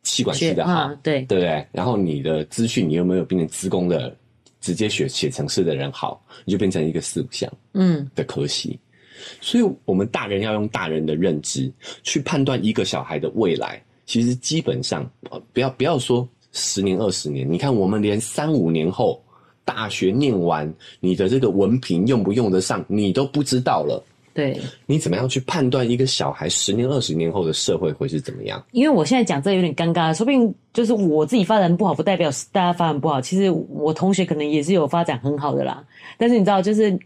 [0.05, 1.67] 气管系的好，啊、对对不对？
[1.71, 4.17] 然后你的资讯，你又没有变成资工的，
[4.59, 8.71] 直接学写程式的人好，你就变成一个四不像，嗯的科系。
[8.71, 11.71] 嗯、所以，我们大人要用大人的认知
[12.03, 13.83] 去判断一个小孩的未来。
[14.07, 15.11] 其实基本上，
[15.53, 19.23] 不要不要说十年二十年，你看我们连三五年后
[19.65, 24.03] 大学念完，你的这个文凭用不用得上，你都不知道了。
[24.35, 28.65] 对，你怎么样去判断一个小孩十年、二十年后的社会会是怎么样？
[28.73, 33.21] 因为我现在讲这有点尴尬，说不定就是我自己发展不好，不代表大家发展不好。
[33.21, 35.85] 其实我同学可能也是有发展很好的啦。
[36.17, 36.99] 但是你知道，就是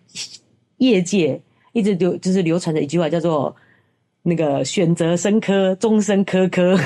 [0.76, 1.40] 业界
[1.72, 3.55] 一直流就是流传着一句话，叫做。
[4.22, 6.78] 那个选择生科，终身科科，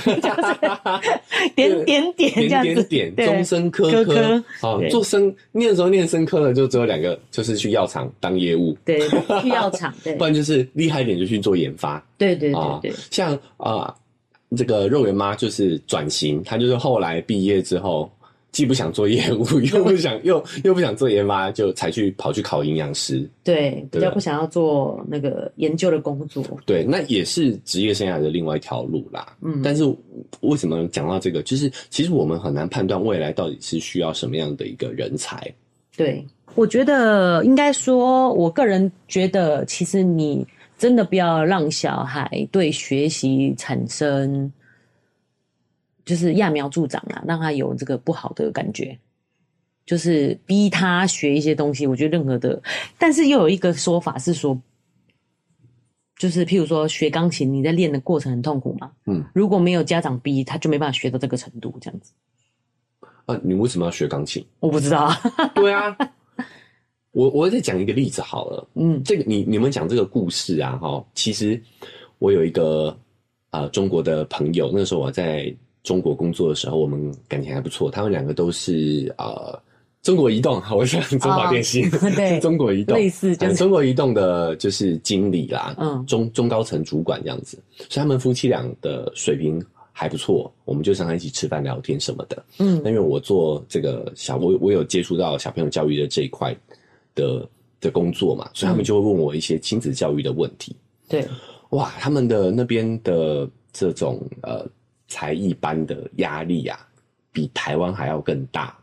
[1.54, 4.42] 点点点这样子，点点点，终身科科。
[4.60, 9.00] 好，做生念的时候念生科的就只有两个，就是去药厂当业务，对，
[9.42, 12.92] 去药厂，对，不然就是厉害一点就去做研发，对对对对。
[13.10, 13.94] 像啊，
[14.56, 18.10] 这个肉圆妈就是转型，她就是后来毕业之后。
[18.56, 23.28] 既不想做业务， 又不想又又不想做研发，就才去跑去考营养师。
[23.44, 26.42] 对，比较不想要做那个研究的工作。
[26.64, 29.36] 对，那也是职业生涯的另外一条路啦。
[29.42, 29.84] 嗯，但是
[30.40, 31.42] 为什么讲到这个？
[31.42, 35.52] 就是其实我们很难判断未来到底是需要什么样的一个人才。
[35.94, 40.46] 对，我觉得应该说，我个人觉得，其实你
[40.78, 44.50] 真的不要让小孩对学习产生。
[46.06, 48.96] 就是揠苗助长啊，让他有这个不好的感觉，
[49.84, 51.84] 就是逼他学一些东西。
[51.84, 52.62] 我觉得任何的，
[52.96, 54.56] 但是又有一个说法是说，
[56.16, 58.92] 就是譬如说学钢琴，你在练的过程很痛苦嘛。
[59.06, 62.12] 嗯，如果没有家长逼，他就没办法学到这个程度，这样子。
[63.24, 64.46] 啊，你为什么要学钢琴？
[64.60, 65.12] 我不知道。
[65.56, 65.96] 对啊，
[67.10, 68.68] 我我再讲一个例子好了。
[68.74, 71.60] 嗯，这个你你们讲这个故事啊，哈，其实
[72.20, 72.96] 我有一个
[73.50, 75.52] 啊、呃、中国的朋友，那时候我在。
[75.86, 77.88] 中国工作的时候，我们感情还不错。
[77.88, 79.56] 他们两个都是呃
[80.02, 87.56] 中国移动，我想中华电信，哦、 对， 中国移动类似，就是中国移动的就是经理啦，嗯，中中高层主管这样子。
[87.76, 92.44] 所以他们夫妻俩的水平还不错，我们就常常一起吃饭聊天什么的。
[92.58, 96.52] 嗯，那因为我做这个小，我我有接触到小朋友教育的这一块
[97.14, 97.48] 的
[97.80, 100.74] 的工作嘛，所以他们就会问我一些亲子教育的问题。
[101.08, 101.24] 对，
[101.70, 104.66] 哇，他们的那边的这种呃。
[105.08, 106.78] 才艺班的压力啊，
[107.32, 108.76] 比台湾还要更大。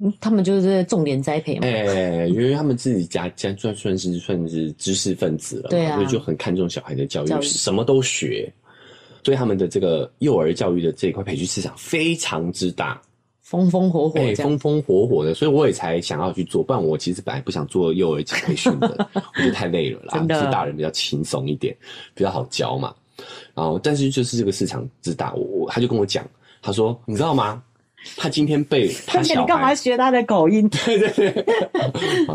[0.00, 1.66] 嗯，他们就是重点栽培嘛。
[1.66, 8.52] 哎、欸，因为他们自己家家算算是算是知识分子了，对啊，所以就很看重小孩的教育，教育什么都学。
[9.24, 13.02] 对他们的这个幼儿教育的这一块培训市场非常之大，
[13.42, 16.62] 风风火火，风风火火的，所以我也才想要去做。
[16.62, 20.14] 不然我其实本来不想做幼儿培训的， 我觉得太累了啦。
[20.16, 21.76] 真的，是大人比较轻松一点，
[22.14, 22.94] 比较好教嘛。
[23.54, 26.24] 然后，但是就是这个市场之大，我他就跟我讲，
[26.62, 27.62] 他说，你知道吗？
[28.16, 30.68] 他今天被 他小孩，你干嘛学他的口音？
[30.68, 31.44] 对 对对，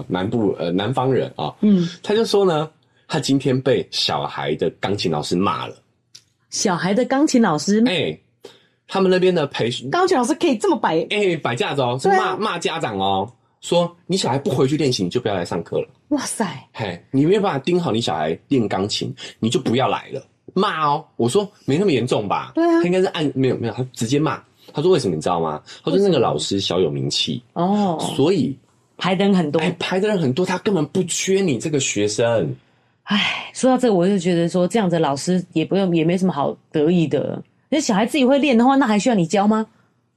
[0.07, 2.69] 南部 呃南方人啊，嗯，他就说呢，
[3.07, 5.75] 他今天被小孩的钢琴老师骂了。
[6.49, 8.21] 小孩的钢琴老师，哎、欸，
[8.87, 15.87] 他们那边的培训钢琴老师可以这么摆，哎、欸，摆架子哦，是骂骂、啊、家长哦，说你小孩不回去练琴，你就不要来上课了。
[16.09, 20.21] 哇塞，嘿，你没有办法盯好你小孩练钢琴，你就不要来了。
[20.53, 22.51] 骂哦，我说没那么严重吧？
[22.55, 24.41] 对啊，他应该是按没有没有，他直接骂。
[24.73, 25.61] 他说为什么你知道吗？
[25.83, 28.57] 他说那个老师小有名气哦，所以
[28.97, 32.55] 排的人很多，哎，排的人很多，他根本不缺你这个学生。
[33.03, 37.41] 哎，说到这个，我就觉得说这样的老师也不用，也没什么好得意的。
[37.69, 39.67] 那小孩自己会练的话，那还需要你教吗？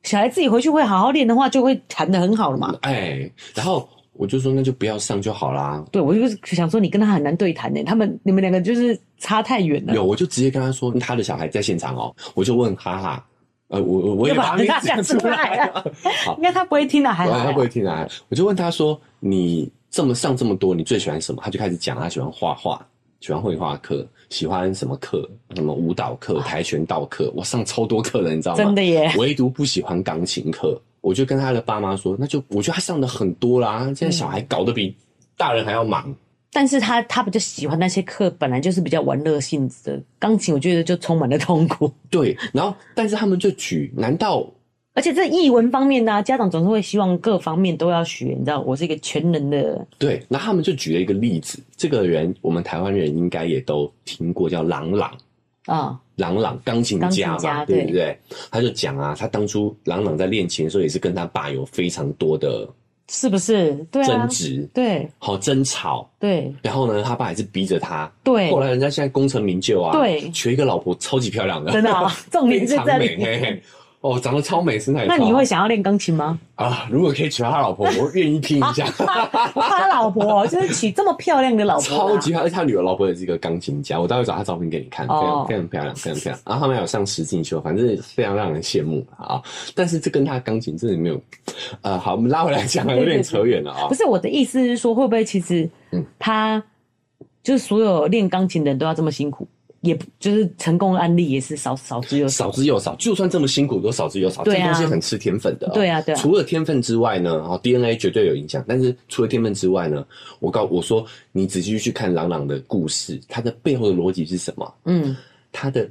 [0.04, 2.76] 小孩自己回去会好好练的话，就会弹得很好了嘛。
[2.82, 3.88] 哎，然后。
[4.18, 5.84] 我就说那就不要上就好啦。
[5.92, 9.94] 对，我就是想说你跟他很难对谈呢，他们你们两个就是差太远了。
[9.94, 13.26] 有，我就直接跟他说他的小孩在现场哦，我就问哈哈，
[13.68, 15.84] 呃，我我也把他讲出来了。
[16.24, 18.10] 好，应该他不会听的，还好，他不会听的。
[18.28, 21.42] 我就问他说，你这么上这么多，你最喜欢什么？
[21.44, 22.84] 他就开始讲，他喜欢画画，
[23.20, 25.28] 喜欢绘画课，喜欢什么课？
[25.54, 28.64] 什么舞蹈课、跆拳道课，我上超多课了，你知道吗？
[28.64, 30.80] 真的耶，唯独不喜欢钢琴课。
[31.06, 34.92] 我就跟他的爸妈说，那就我觉得他上的很多啦，现在小孩搞得比
[35.36, 36.02] 大人还要忙。
[36.08, 36.16] 嗯、
[36.52, 40.02] 但是他他比较喜欢那些课，本来就是比较玩乐性质的。
[40.18, 41.88] 钢琴我觉得就充满了痛苦。
[42.10, 44.44] 对，然后但是他们就举，难道？
[44.94, 49.86] 而且在译文方面呢、啊，家长总是会希望各方面都要学，你知道，我是一个全能的。
[49.98, 55.12] 对，那他们就举了一个例子，这个人我们台湾人应该也都听过，叫郎朗。
[55.66, 58.18] 啊、哦，郎朗钢琴家嘛，家对不对？
[58.50, 62.68] 他就讲啊，他当初朗朗在练琴的时候，也是跟他爸有非常多的，
[63.08, 63.74] 是不是？
[63.90, 66.52] 对啊，争执，对，好争吵，对。
[66.62, 68.50] 然后呢，他爸也是逼着他，对。
[68.50, 73.62] 后来人家现在功成名就啊，对，娶一个老婆超级漂亮的，真的、哦， 重点是在美。
[74.06, 75.06] 哦，长得超美，身材也。
[75.06, 76.38] 那你会想要练钢琴吗？
[76.54, 78.86] 啊，如果可以娶到他老婆，我愿意听一下。
[78.96, 82.44] 他老婆就是娶这么漂亮的老婆，超级漂亮。
[82.44, 86.40] 而且他女儿老婆也是一个钢琴家，我待会找他照片给你看，哦、非常非常漂亮，非常漂亮。
[86.46, 89.42] 然后他们有上实境秀，反正非常让人羡慕啊。
[89.74, 91.20] 但是这跟他钢琴真的没有，
[91.82, 93.88] 呃，好，我们拉回来讲，有点扯远了啊。
[93.88, 95.68] 不是我的意思是说，会不会其实
[96.18, 96.62] 他
[97.42, 99.48] 就是所有练钢琴的人都要这么辛苦？
[99.82, 104.42] 也就是成功的案例也是少少之又少之又少，就算这么辛苦都少之又少。
[104.42, 105.68] 对啊，这东西很吃天分的。
[105.74, 106.18] 对啊，对啊。
[106.18, 108.64] 除了天分之外呢，哦，DNA 绝对有影响。
[108.66, 110.04] 但是除了天分之外呢，
[110.40, 114.74] 我告我说，你仔细去看朗朗的故事，他的背后的逻辑是什么？
[114.84, 115.16] 嗯，
[115.52, 115.88] 他的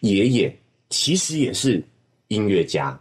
[0.00, 0.58] 爷爷
[0.88, 1.82] 其实也是
[2.28, 2.98] 音乐家，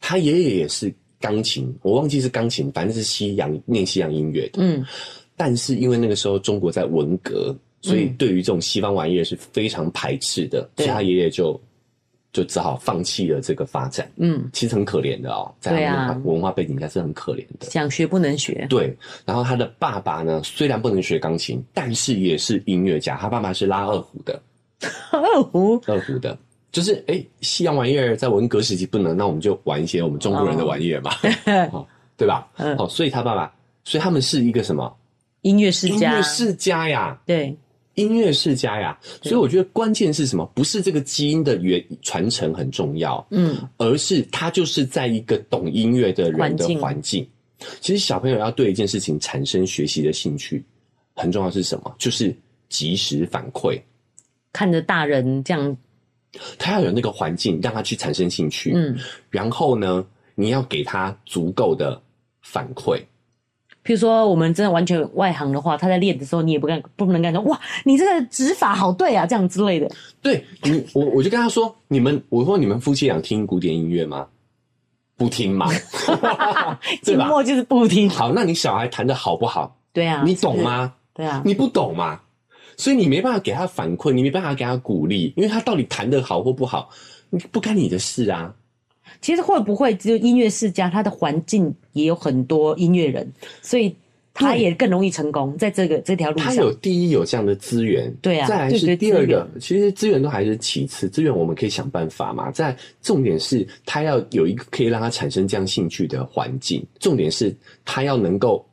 [0.00, 4.62] 他爷爷也是钢琴，我忘记是钢琴，反正是西洋念西洋音乐的。
[4.62, 4.84] 嗯，
[5.36, 7.54] 但是因为那个时候中国在文革。
[7.80, 11.58] 所以，对于这种西方玩意儿是非常排斥的，嗯、所以他爷爷就
[12.32, 14.10] 就只好放弃了这个发展。
[14.16, 18.66] 嗯，其实很可怜的哦，在他们文化背景下是很可怜的，想学不能学。
[18.68, 23.16] 对，然后他的爸爸呢，虽然不能学钢琴，但是也是音乐家。
[23.16, 24.40] 他爸爸是拉二胡的，
[25.10, 26.38] 二胡，二胡的，
[26.70, 31.12] 就是哎、欸，西洋玩意儿在文革时期不能，那我们就玩一些我们中国人的玩意儿嘛，
[31.72, 32.46] 哦、对吧？
[32.58, 33.52] 嗯，哦，所以他爸爸，
[33.84, 34.94] 所以他们是一个什么
[35.40, 35.94] 音乐世家？
[35.94, 37.56] 音乐世家呀，对。
[37.94, 40.44] 音乐世家呀，所以我觉得关键是什么？
[40.54, 47.28] 不是这个基因的原传承很重要，嗯，而是他就是在一个懂音乐的人的环境。
[47.80, 50.64] 其实小朋友要对一件事情产生学习的兴趣，
[51.14, 51.94] 很重要是什么？
[51.98, 52.34] 就是
[52.68, 53.78] 及时反馈。
[54.52, 55.76] 看着大人这样，
[56.58, 58.98] 他要有那个环境让他去产生兴趣，嗯，
[59.28, 62.00] 然后呢，你要给他足够的
[62.40, 63.00] 反馈。
[63.84, 69.90] 譬如说，我们真的完全外行的话，他在练的时候，你也不敢不能干说哇，你这个指法好对啊，这样之类的。
[70.20, 74.26] 对，你我我就跟他说，你们我说你们夫妻俩听古典音乐吗？
[75.16, 75.66] 不听嘛，
[77.02, 78.08] 寂寞就是不听。
[78.08, 79.76] 好，那你小孩弹的好不好？
[79.92, 80.94] 对啊，你懂吗？
[81.12, 82.20] 对啊，你不懂嘛，
[82.78, 86.88] 所以你没办法给他反馈，你没办法给他鼓励，因为他到底弹的好或不好，
[87.50, 88.54] 不干你的事啊。
[89.20, 93.30] 其实会不会只有音乐世家，他的环境也有很多音乐人，
[93.62, 93.94] 所以
[94.32, 96.46] 他也更容易成功在这个这条路上。
[96.46, 102.50] 他有第一有这样的资源，对啊，再来是第二个，其实资源都还是其次，资源我们可以想办法嘛。
[102.50, 108.64] 再重点是他要有一个可以让他产生这样兴趣的环境，重点是他要能够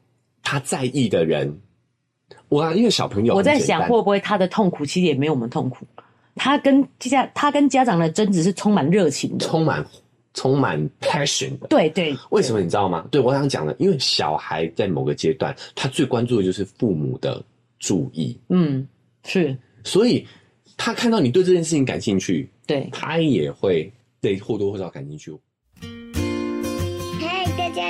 [0.44, 1.54] 他在意的人。
[2.50, 5.86] 我啊因为小朋友，我在想会不会他的痛苦其实也没有我们痛苦，
[6.36, 9.86] 他跟家他跟家长的争执是充满热情的，充满。
[10.38, 13.08] 充满 passion 的，对对，为什么你知道吗？
[13.10, 17.44] 对，我想讲的，因为小孩在某个阶段，他最关注的就是父母的
[17.80, 18.88] 注意，嗯，
[19.24, 20.24] 是，所以
[20.78, 25.36] 他看到你对这件事情感兴趣，对，他也会对或多或少感兴趣。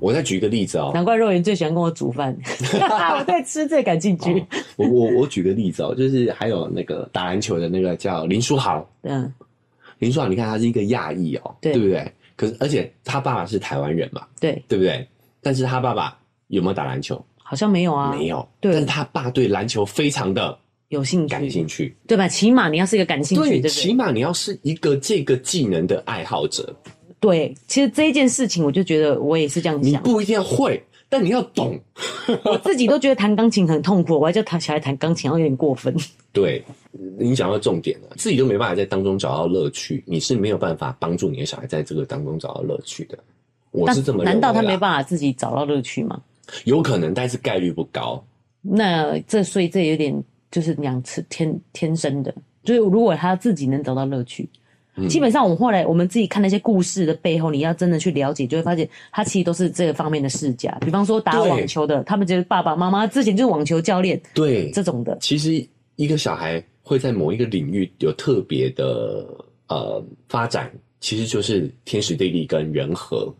[0.00, 0.90] 我再举一个例子哦。
[0.94, 2.36] 难怪若云最喜欢跟我煮饭，
[3.18, 4.44] 我对吃最感兴趣。
[4.76, 8.84] 我我我举个例子哦，就是还有那个打篮球的那个叫林书豪。
[9.02, 9.32] 嗯。
[9.98, 12.12] 林书豪，你看他是一个亚裔哦，对，对不对？
[12.34, 15.06] 可是而且他爸爸是台湾人嘛，对，对不对？
[15.40, 16.16] 但是他爸爸。
[16.50, 17.24] 有没有打篮球？
[17.36, 18.44] 好像没有啊，没有。
[18.58, 20.58] 对，但他爸对篮球非常的
[20.88, 22.26] 有兴趣，感兴趣，对吧？
[22.26, 26.74] 起码你要是一个感兴趣，对，对对起码你要是一个这个技能的爱好者。
[27.20, 29.92] 对，其实这一件事情，我就觉得我也是这样想。
[29.92, 31.78] 你不一定要会，但你要懂。
[32.44, 35.94] 我自己都觉得弹钢琴很痛苦，我还叫他小孩弹钢琴，然后有点过分。
[36.32, 36.64] 对，
[37.18, 43.18] 你讲到重点了，自己都没办法在当中找到乐趣，你是没有办法帮助你的小孩在这个当中找到乐趣的。
[43.72, 44.32] 我是这么认为。
[44.32, 46.20] 难道他没办法自己找到乐趣吗？
[46.64, 48.24] 有可能，但是概率不高。
[48.62, 54.48] 那这所以这有点就是两次天天生的，就是如果他自己能找到乐趣，
[54.96, 60.70] 嗯，基本上我们后来我们自己看那些故事的背后，你要真的去了解，就会发现他其实都是这个方面的世家。
[60.80, 65.16] 比方说打网球的，他们就是爸爸妈妈之前就是网球教练，对这种的。
[65.20, 69.26] 其实一个小孩会在某一个领域有特别的
[69.68, 73.32] 呃发展，其实就是天时地利跟人和。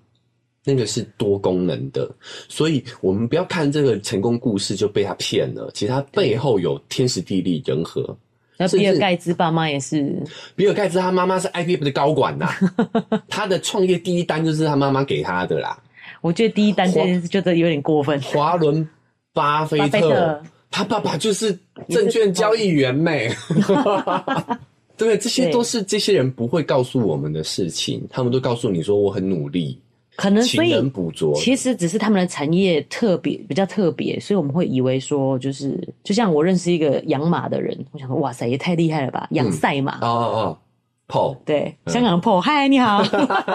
[0.63, 2.15] 那个是多功能的，
[2.47, 5.71] 所以我们不要看这个成功故事就被他骗了。
[5.73, 8.15] 其实他背后有天时地利人和。
[8.61, 10.23] 那比尔盖茨爸妈也是，
[10.55, 12.51] 比尔盖茨他妈妈是 IBM 的高管呐，
[13.27, 15.79] 他的创业第一单就是他妈妈给他的啦。
[16.21, 18.21] 我觉得第一单这件事觉得有点过分。
[18.21, 18.87] 华伦
[19.33, 23.31] 巴菲特，他爸爸就是证券交易员妹。
[24.99, 29.81] 对，这些都是这些人不会告诉我们的事情，他们都告诉你说我很努力。
[30.21, 30.75] 可能所以
[31.35, 39.97] 其实只是他们的产业特别比较特别，所以我们会以为说就是就像我认识一个养马的人，我想说哇塞也太厉害了吧，养赛马。
[40.01, 40.59] 哦哦哦
[41.09, 41.37] ，Paul。
[41.47, 43.03] 对、嗯、香港的 Paul 嗨你好，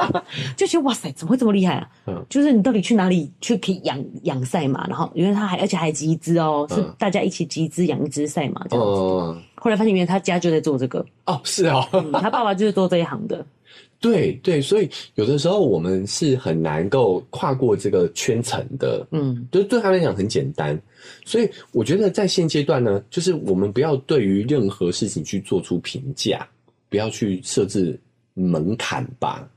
[0.57, 1.87] 就觉得哇塞怎么会这么厉害啊？
[2.07, 4.87] 嗯，就是你到底去哪里去可以养养赛马？
[4.87, 8.91] 然后因为他还而且还集资哦，是大家一起集资养一只赛马这样子。
[8.91, 11.05] 哦，后来发现原来他家就在做这个。
[11.25, 13.45] 哦，是哦、嗯，他爸爸就是做这一行的。
[13.99, 20.79] 对对，所以有的时候我们是很难够跨过这个圈层的，嗯，就对他来讲很简单。
[21.23, 26.47] 所以我觉得在现阶段呢，就是我们不要对于任何事情去做出评价，
[26.87, 27.99] 不要去设置
[28.35, 29.49] 门槛吧。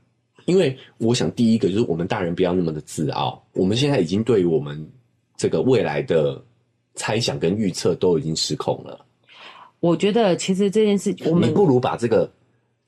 [0.45, 4.83] 因为我想第一个就是我们大人不要那么的自傲，我们现在已经对于我们
[5.37, 6.41] 这个未来的
[6.95, 9.05] 猜想跟预测都已经失控了。
[9.79, 12.27] 我觉得其实这件事，我们不如把这个。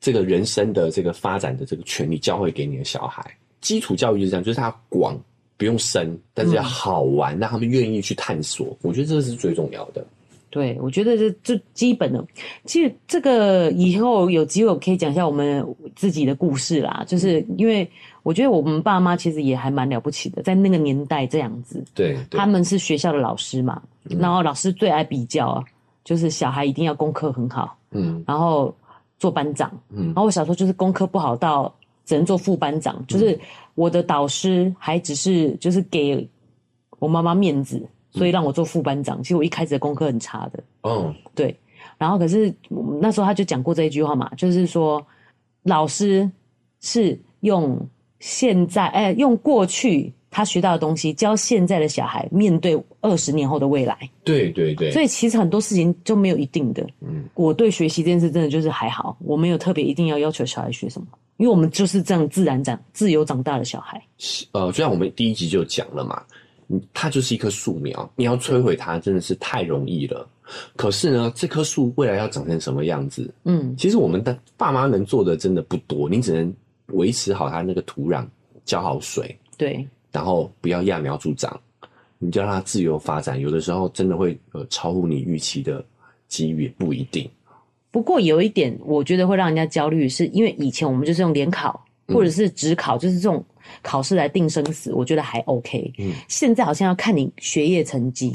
[0.01, 3.23] 这个人生的这个发展的这个权利教会给你的小孩，
[3.61, 5.15] 基础教育就是这样，就是他广
[5.57, 8.75] 不用深，但是要好玩，让他们愿意去探索。
[8.81, 10.03] 我觉得这是最重要的。
[10.49, 12.25] 对，我觉得这这基本的。
[12.65, 15.63] 其实这个以后有机会我可以讲一下我们
[15.95, 17.87] 自己的故事啦，就是因为
[18.23, 21.81] 我觉得我们爸妈其实也还蛮了不起的，在那个年代这样子。
[21.93, 23.81] 对，对他们是学校的老师嘛，
[24.19, 25.63] 然后老师最爱比较啊，
[26.03, 28.75] 就是小孩一定要功课很好，嗯，然后。
[29.21, 31.71] 做班长，嗯，然后我小时候就是功课不好到
[32.05, 33.39] 只能做副班长，嗯，就是
[33.75, 36.27] 我的导师还只是就是给
[36.97, 37.79] 我妈妈面子，
[38.09, 39.19] 所以让我做副班长。
[39.19, 41.55] 嗯，其实我一开始的功课很差的，哦，对。
[41.99, 42.51] 然后可是
[42.99, 45.05] 那时候他就讲过这一句话嘛，就是说
[45.61, 46.27] 老师
[46.79, 47.79] 是用
[48.19, 50.11] 现在，哎，用过去。
[50.31, 54.09] 他学到的东西，教现在的小孩面对二十年后的未来。
[54.23, 54.89] 对对对。
[54.89, 56.83] 所以其实很多事情就没有一定的。
[57.01, 57.25] 嗯。
[57.35, 64.01] 我对学习这件事真的就是还好，我没有特别一定要要求小孩学什么，因为我们就是这样自然长、自由长大的小孩。
[64.53, 66.23] 呃，就像我们第一集就讲了嘛，
[66.93, 70.25] 它就是一棵树苗，你要摧毁它真的是太容易了。
[70.77, 73.33] 可是呢，这棵树未来要长成什么样子？
[73.43, 76.53] 嗯，其实我们的爸妈能做的真的不多，你只能
[76.87, 78.25] 维持好它那个土壤，
[78.63, 79.37] 浇好水。
[79.57, 79.85] 对。
[80.11, 81.59] 然后不要揠苗助长，
[82.19, 83.39] 你就让它自由发展。
[83.39, 85.83] 有的时候真的会呃超乎你预期的
[86.27, 87.29] 机遇，不一定。
[87.89, 93.43] 不过有一点，我觉得会让人家焦虑，是因为以前我们就是用联考或者是职考，就是这种
[93.81, 95.93] 考试来定生死，我觉得还 OK。
[95.97, 98.33] 嗯，现在好像要看你学业成绩。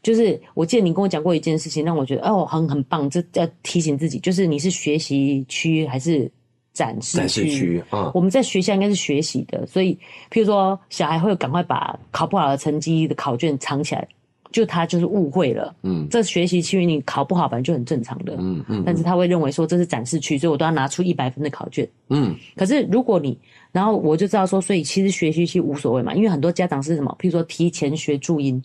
[0.00, 6.30] 就是我记得你跟我讲过一件事情，让我觉得哦很很棒，这要提醒自己，就是你是学习区还是
[6.78, 7.18] 展示区。
[7.18, 9.94] 展示区啊，我们在学校应该是学习的，所以
[10.30, 14.06] 譬如说小孩会赶快把考不好的成绩的考卷藏起来。
[14.50, 23.38] 就他就是误会了，嗯，这学习区你考不好本来就很正常的，嗯嗯，但是他会认为说这是展示区，所以我都要拿出一百分的考卷，嗯，可是如果你，
[23.72, 28.60] 然后我就知道说，所以其实学习区无所谓嘛，因为很多家长是什么，譬如说提前学注音，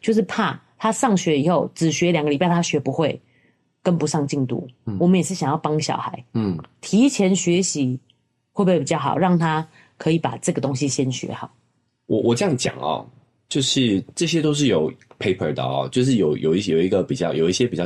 [0.00, 3.18] 就是怕他上学以后只学两个礼拜他学不会，
[3.88, 7.98] 跟不上进度，嗯，我们也是想要帮小孩，嗯，提前学习
[8.52, 9.66] 会不会比较好，让他
[9.96, 11.50] 可以把这个东西先学好？
[12.04, 13.08] 我我这样讲哦。
[13.48, 17.84] 就是这些都是有 paper 的哦，就是有有一些有一个比较有一些比较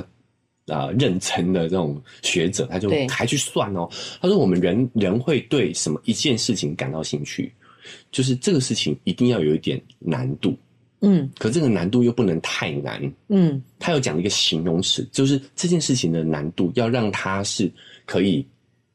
[0.67, 3.89] 啊、呃、认真的这种学者，他就还去算哦。
[4.21, 7.55] 他说我们人人会对什么一件事情感到兴趣，
[8.11, 10.59] 就是这个事情一定要有一点难度，
[11.03, 13.61] 嗯，可这个难度又不能太难，嗯。
[13.79, 17.71] 他有讲一个形容词，就是这件事情的难度要让它是
[18.07, 18.47] 可以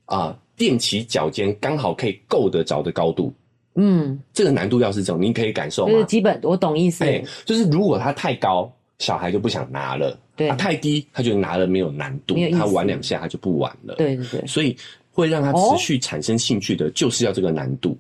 [0.06, 3.34] 啊踮起脚尖刚好可以够得着的高度。
[3.76, 5.92] 嗯，这个难度要是这种，您可以感受吗？
[5.92, 7.04] 就是基本，我懂意思。
[7.04, 13.96] 哎，就是如果它太高，小孩就不想拿了；对，它太低，他就拿了没有难度，他玩两下他就不玩了。
[13.98, 14.76] 对对对，所以
[15.12, 17.92] 会让他持续产生兴趣的，就是要这个难度。
[17.92, 17.98] 哦，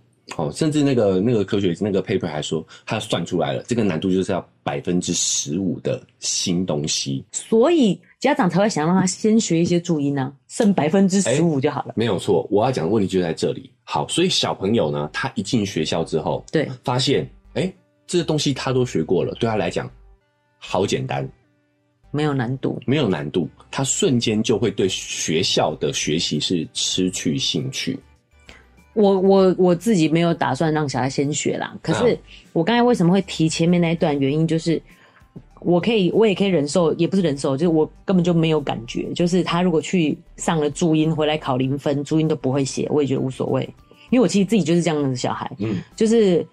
[0.53, 7.23] 甚至那个那个科学那个 paper 还说，他算出来了，这个难度就是要百分之十五的新东西。
[7.31, 7.99] 所以。
[8.19, 11.93] 家长才会想让他先学一些注音呢、啊，剩百分之十五就好了。
[11.95, 13.69] 没有错，我要讲的问题就在这里。
[13.83, 17.71] 好，所以小朋友呢，他一进学校之后，对，发现哎，
[18.07, 19.87] 这些东西他都学过了，对他来讲
[20.57, 21.29] 好简单，
[22.09, 27.99] 没有难度，没有难度，他瞬间就会对学校的学习是失去兴趣。
[28.97, 32.17] 我我我自己没有打算让小孩先学啦，可是
[32.51, 34.81] 我刚才为什么会提前面那一段原因就是。
[35.59, 39.11] 我可以，我也可以忍受，也不是忍受，就是我根本就没有感觉。
[39.15, 43.63] 就是他如果去上了注音，回来考零分，注音都不会写，我也觉得无所谓。
[44.11, 46.45] 因为我其实自己就是这样的小孩，嗯，就是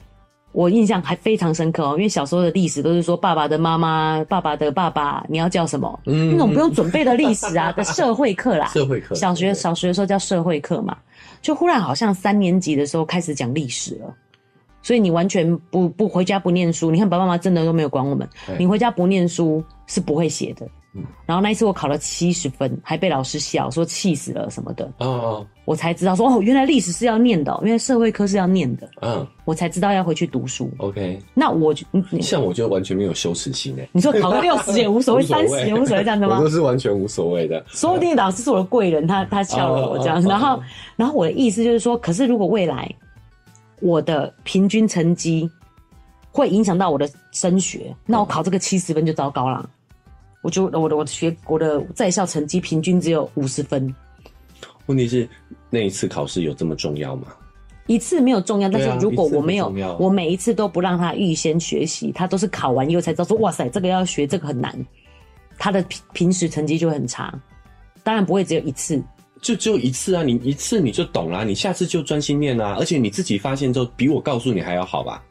[0.55, 1.92] 我印象还非常深刻哦。
[1.96, 6.00] 因为小时候的历史都是说爸爸的妈妈、爸爸的爸爸，你要叫什么？
[6.07, 10.96] 嗯，那种不用准备的历史啊的社会课啦， 社会课，小学小学的时候叫社会课嘛，
[11.42, 14.14] 就忽然好像三年级的时候开始讲历史了。
[14.80, 18.28] 所以你完全不不回家不念书，你看爸爸妈妈真的都没有管我们。
[18.59, 20.68] 你回家不念书是不会写的。
[21.26, 24.84] 然后那一次我考了七十分，还被老师笑说气死了什么的。
[24.99, 28.88] 哦哦，我才知道说哦，原来历史是要念的，原来社会科是要念的。
[29.03, 30.70] 嗯，我才知道要回去读书。
[30.78, 31.84] OK，那我就
[32.20, 33.88] 像我就完全没有羞耻心哎。
[33.92, 36.36] 你说考个六十也无所谓，三十也无所谓这样的吗？
[36.40, 37.64] 我都是完全无所谓的。
[37.68, 40.22] 说不定老师是我的贵人，他他笑了我这样。
[40.22, 40.61] 然后
[40.97, 42.88] 然后我的意思就是说，可是如果未来。
[43.80, 45.51] 我的平均成绩
[46.30, 49.68] 会影响到我的升学，那我考这个七十分就糟糕了。
[50.45, 53.92] 我就我的我的学我的在校成绩平均只有五十分。
[54.84, 55.26] 问题是
[55.70, 57.28] 那一次考试有这么重要吗？
[57.86, 64.78] 一次没有重要，但是如果我没有，我每一次都不让他预先学习，他都是考完以后才知道说，哇塞，这个要学，这个很难，
[65.59, 67.32] 他的平平时成绩就很差。
[68.03, 69.03] 当然不会只有一次。
[69.40, 70.22] 就只有一次啊！
[70.22, 72.76] 你一次你就懂啦，你下次就专心念啊！
[72.78, 75.22] 而且你自己发现之后，比我告诉你还要好吧？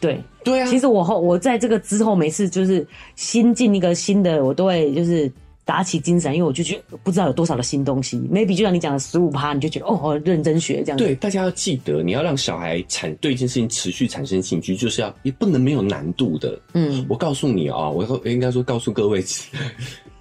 [0.00, 0.66] 对对啊！
[0.66, 2.86] 其实我后我在这个之后，每次就是
[3.16, 5.30] 新进一个新的，我都会就是
[5.64, 8.16] 打起精神，因为我就觉得不知道有多少的新东西。
[8.32, 11.04] maybe 就像你讲的十五趴，你就觉得哦，认真学这样子。
[11.04, 16.60] 对，大家要记得，你要让小孩产对一件事情持续产生兴趣，就是要也不能没有难度的。
[16.74, 19.22] 嗯，我告诉你啊、喔，我应该说告诉各位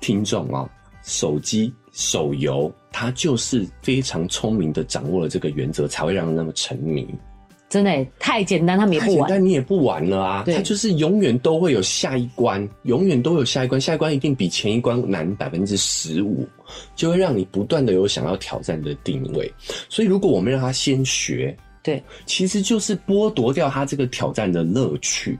[0.01, 0.69] 听众啊，
[1.03, 1.73] 手机。
[1.99, 7.07] 手游，它就是非常聪明的掌握了这个原则，才会让人那么沉迷。
[7.69, 10.43] 真的太简单，他们也不玩，但你也不玩了啊！
[10.47, 16.47] 他就是永远都会有下一关，永远都有下一关，下一关一定比前一关难百分之十五，
[16.95, 19.51] 就会让你不断的有想要挑战的定位。
[19.89, 25.37] 所以，如果我们让他先学，对，其实就是剥夺掉他这个挑战的乐趣。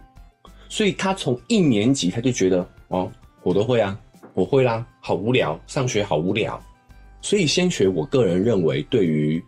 [0.70, 3.10] 所以他从一年级他就觉得，哦，
[3.44, 3.98] 我都会啊。
[4.34, 6.62] 我会啦，好无聊，上学好无聊，
[7.22, 7.88] 所以先学。
[7.88, 9.44] 我个人认为，对于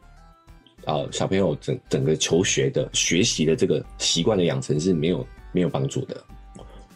[0.97, 6.15] 呃小朋友整整个求学的学习的这个习惯的养成是没有没有帮助的。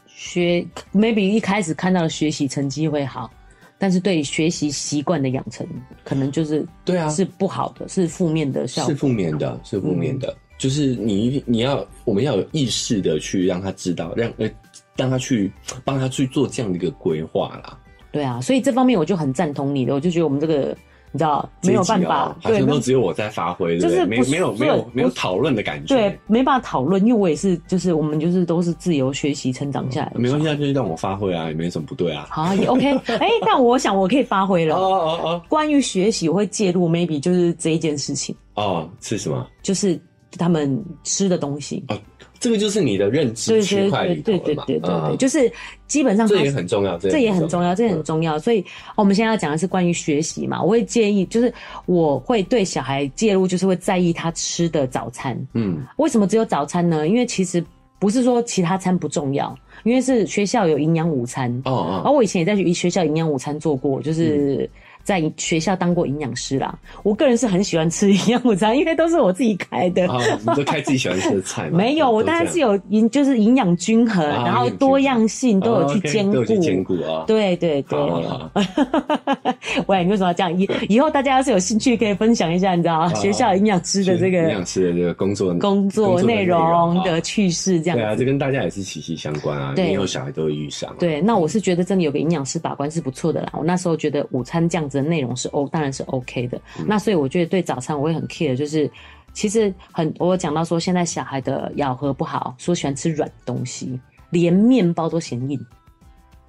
[0.07, 3.29] 学 maybe 一开始看到的学习成绩会好，
[3.77, 5.67] 但是对学习习惯的养成，
[6.03, 10.29] 可能就是对啊是不好的，是负面的效果，是负面的，是负面的。
[10.29, 14.49] 嗯、就是你你要我们要有意识的去让他知道，让呃
[14.95, 15.51] 让他去
[15.83, 17.77] 帮他去做这样的一个规划啦。
[18.11, 20.77] 对啊，所以这方面我就很赞同你的，我就觉得我们这个
[21.13, 39.47] 你知道没有办法，哦、好像都只有我在发挥，就是没没有没有没有讨论的感觉，对，没办法讨论，因为我也是，就是我们就是都是自由学习成长下来的，没关系，就是让我发挥啊，也没什么不对啊，好也 OK，哎、欸，但我想我可以发挥了， 哦哦哦，关于学习我会介入，maybe 就是这一件事情，哦，是什么？
[39.61, 39.99] 就是
[40.37, 41.85] 他们吃的东西。
[41.89, 41.97] 哦，
[42.43, 44.43] 这个就是你的认知区块里头了嘛？
[44.43, 45.49] 对对对对对对，就是
[45.87, 48.37] 基本上这也很重要，这也很重要，这也很重要。
[48.37, 48.61] 所以
[48.97, 51.53] 我们现在要讲的是关于学习嘛，我会建议，就是
[51.85, 55.39] 我会对小孩介入，就是会在意他吃的早餐。
[55.53, 57.07] 嗯，为什么只有早餐呢？
[57.07, 57.63] 因为其实
[57.97, 59.57] 不是说其他餐不重要。
[59.85, 64.69] 因为是学校有营养午餐哦哦，而我以前也在学校营养午餐做过，就是。
[65.03, 70.07] 在学校当过营养师啦，我个人是很喜欢吃营养午餐，因为都是我自己开的。
[70.09, 71.77] 啊，你都开自己喜欢吃的菜吗？
[71.83, 76.33] 没有，我当然是有营，就是营养均衡，然后多样性都有去兼顾。
[76.33, 77.25] 都有兼顾啊！
[77.27, 77.99] 对对对。
[79.87, 80.59] 喂，你为什么要这样？
[80.59, 83.13] 以以后大家要是有兴趣，可以分享一下，你知道吗？
[83.15, 87.97] 学校营养师的这个营养师的这个工作工作内容的趣事，这样。
[87.97, 89.73] 对啊，这跟大家也是息息相关啊。
[89.75, 90.95] 对，以后小孩都会遇上。
[90.99, 93.49] 对，那我是觉得真的有个营养师把关是不错的啦。
[93.53, 95.03] 我那时候觉得午餐这样子。
[95.03, 96.57] 的内容是 O，当然是 OK 的。
[96.79, 98.89] 嗯、那所以我觉得对早餐我会很 care，就是
[99.33, 105.59] 其实很我讲到说现在小孩的咬合不好，说喜欢吃软东西，连面包都嫌硬。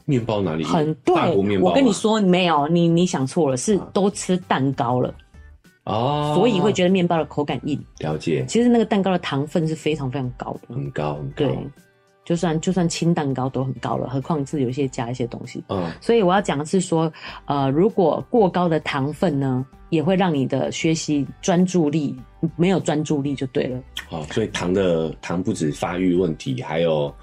[0.05, 1.14] 面包哪里很对？
[1.59, 5.14] 我跟你说没有，你你想错了，是都吃蛋糕了
[5.84, 7.82] 哦，所以会觉得面包的口感硬。
[8.01, 11.34] 了解，其实那个蛋糕的糖分是非常非常高的，很高，很高。
[11.36, 11.59] 对。
[12.24, 15.62] 就算就算轻蛋糕都很高了，何况是有一些加一些东西。
[15.68, 17.12] 嗯，所以我要讲的是说，
[17.44, 22.16] 呃，如果过高的糖分呢，也会让你的学习专注力
[22.56, 23.78] 没有专注力就对了。
[24.08, 27.14] 哦，所以糖的糖不止发育问题，还有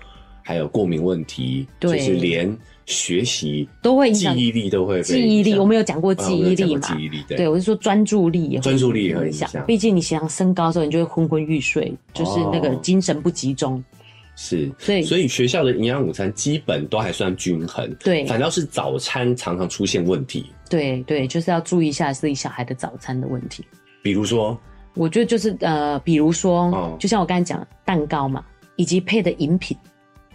[0.44, 5.02] 还有过敏问题，就是连学习都会记忆力都会。
[5.02, 6.82] 记忆力我们有讲过记忆力嘛？
[6.82, 9.50] 记忆力对，对我是说专注力也会专注力也会影响。
[9.66, 13.84] 毕竟你想升高的时候，你就会昏昏欲睡，就是那个精神不集中。
[14.36, 20.46] 是，所以所以学校的营养午餐基本都还算均衡，对，反倒是早餐常常出现问题。
[20.70, 23.64] 对对，就是要注意一下自己小孩的早餐的问题。
[24.02, 24.60] 比如说，
[24.96, 28.44] 我觉得就是呃，比如说，哦，就像我刚才讲蛋糕嘛，
[28.78, 29.78] 以及配的饮品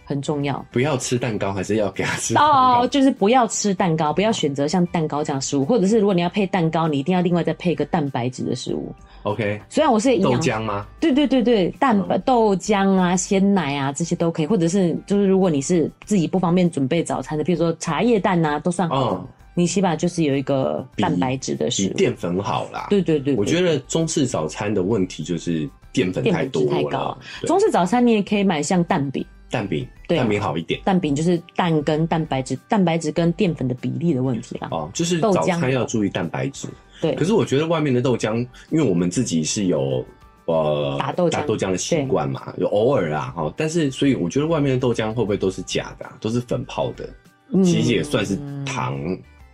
[0.07, 0.65] 很重要。
[0.73, 8.95] 不要吃蛋糕，还是要给他吃哦，就是不要吃蛋糕，不要选择像蛋糕这样食物，或者是如果你要配蛋糕，你一定要另外再配一个蛋白质的食物。
[9.25, 10.87] OK，虽然我是豆浆吗？
[11.01, 19.15] 对对对对，蛋白、豆浆啊、鲜奶啊这些都可以，或者是就是如果你是自己不方便准备早餐的，比如说茶叶蛋啊，都算好。
[19.15, 22.87] 嗯，你起码就是有一个蛋白质的食物，淀粉好啦。
[22.89, 27.19] 对对对，我觉得中式早餐的问题就是淀粉太多太高。
[27.47, 30.81] 中式早餐你也可以买像蛋饼，蛋饼，蛋饼好一点。
[30.85, 34.69] 蛋饼就是蛋跟蛋白质、蛋白质跟淀粉的比例的问题啦。
[34.71, 36.69] 哦，就是早餐要注意蛋白质。
[37.01, 38.37] 对，可是我觉得外面的豆浆，
[38.71, 40.05] 因为我们自己是有
[40.47, 47.09] 呃打豆浆打豆浆的习惯嘛，有偶尔啊哈，但是所以我觉得外面的豆浆会不会都是假的，啊，都是粉泡的，
[47.53, 48.99] 嗯、其实也算是糖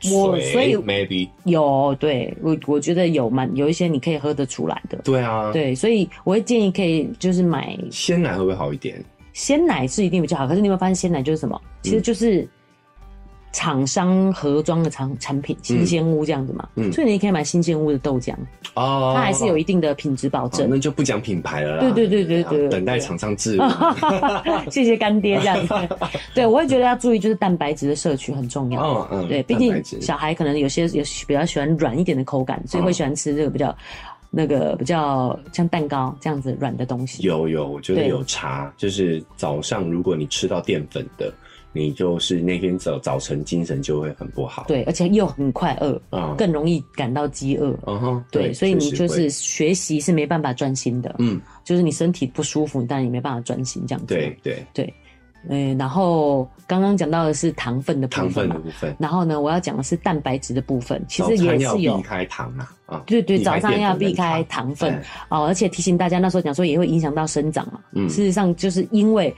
[0.05, 2.33] 我水，所以 maybe 有对。
[2.41, 9.05] 我我觉得有蛮有一些你可以喝得出来的，对啊，对，所以我会建议可以就是买鲜奶会不会好一点？
[9.33, 11.61] 鲜奶是一定比较好，可是你有没有发现鲜奶就是什么？
[11.83, 12.41] 其实就是。
[12.43, 12.49] 嗯
[13.55, 18.33] 厂商盒装的产产品，新鲜屋这样子嘛，嗯，所以你可以买新鲜屋的豆浆
[18.73, 23.63] 哦，它还是有一定的品质保证，那就不讲品牌了啦，对对对对对，等待厂商置入，
[24.73, 25.67] 谢谢干爹这样。
[25.67, 25.75] 子，
[26.35, 33.77] 对，我会觉得要注意就是蛋白质的摄取很重要，嗯嗯，对，毕竟小孩可能有些有比较喜欢软一点的口感，所以会喜欢吃这个比较
[34.33, 41.33] 那个比较像蛋糕这样子软的东西，有有，我觉得有差，就是早上如果你吃到淀粉的。
[41.75, 54.63] 你就是那天早早晨精神就会很不好，对，而且又很快饿，嗯，更容易感到饥饿，嗯哼，对，所以你就是学习是没办法专心的，嗯，就是你身体不舒服，但也没办法专心这样子，对对。
[54.75, 54.95] 对，
[55.49, 61.97] 嗯，然后刚刚讲到的是糖分的部分，糖分的部分，然后呢，我要讲的是蛋白质的部分，其实也是有。
[61.97, 64.95] 避开糖啊，啊，对对，早上要避开糖分。
[65.29, 69.35] 哦，而且提醒大家那时候讲说也会影响到生长嘛，嗯，事实上就是因为。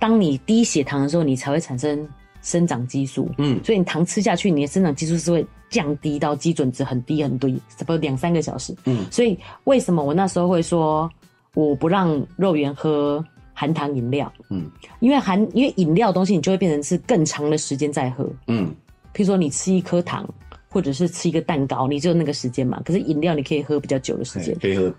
[0.00, 2.08] 当你低血糖的时候，你才会产生
[2.40, 3.28] 生长激素。
[3.36, 8.72] 嗯，所以你糖吃下去，你的生长激素是会降低到基准值很低很低，差不多两三个小时。
[8.84, 11.10] 嗯，所以为什么我那时候会说
[11.54, 13.24] 我不让肉圆喝
[13.58, 14.32] 含糖饮料？
[14.50, 18.24] 嗯，因为含因为饮料的东西，你就会变成是更长的时间在喝。
[18.46, 18.66] 嗯，
[19.12, 20.28] 譬如说你吃一颗糖，
[20.68, 22.80] 或者是吃一个蛋糕，你只有那个时间嘛。
[22.84, 24.94] 可是饮料你可以喝比较久的时间，可以喝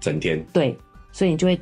[0.00, 0.40] 整天。
[0.52, 0.76] 对，
[1.12, 1.60] 所以你就会。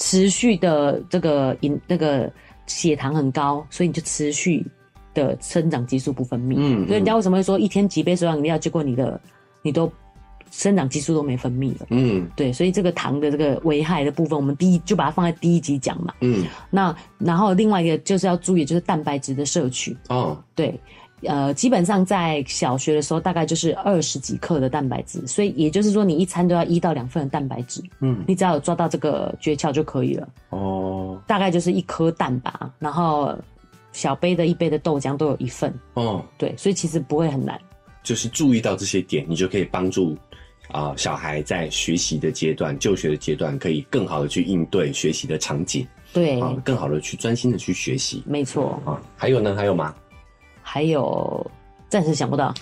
[0.00, 2.30] 持续的这个饮那个
[2.68, 4.64] 血糖很高，所以你就持续
[5.12, 6.54] 的生长激素不分泌。
[6.56, 9.20] 嗯，所以人家为什么会说一天几杯手摇饮料，结果你的
[9.60, 9.90] 你都
[10.50, 11.86] 生长激素都没分泌了？
[11.90, 16.14] 嗯，对，所以这个糖的这个危害的部分，我们第一就把它放在第一集讲嘛。
[16.20, 19.96] 嗯，那然后另外一个就是要注意，就是蛋白质的摄取。
[20.08, 20.78] 哦，对，
[21.22, 27.82] 呃，基本上在小学的时候，大概就是二十几克的蛋白质，所以也就是说，你一餐都要一到两份的蛋白质。
[28.00, 30.28] 嗯，你只要有抓到这个诀窍就可以了。
[30.50, 33.36] 哦，大概就是一颗蛋吧，然后
[33.92, 35.72] 小杯的一杯的豆浆都有一份。
[35.94, 37.60] 哦，对，所以其实不会很难。
[38.04, 40.16] 就是注意到这些点，你就可以帮助
[40.68, 45.86] 啊、呃、小孩在学习的阶段、就学的阶段，可以更好的去应对学习的场景。
[46.12, 48.22] 对，啊，更好的去专心的去学习。
[48.26, 48.80] 没错。
[48.84, 49.54] 啊，还有呢？
[49.54, 49.94] 还有吗？
[50.62, 51.50] 还有。
[51.88, 52.52] 暂时想不到。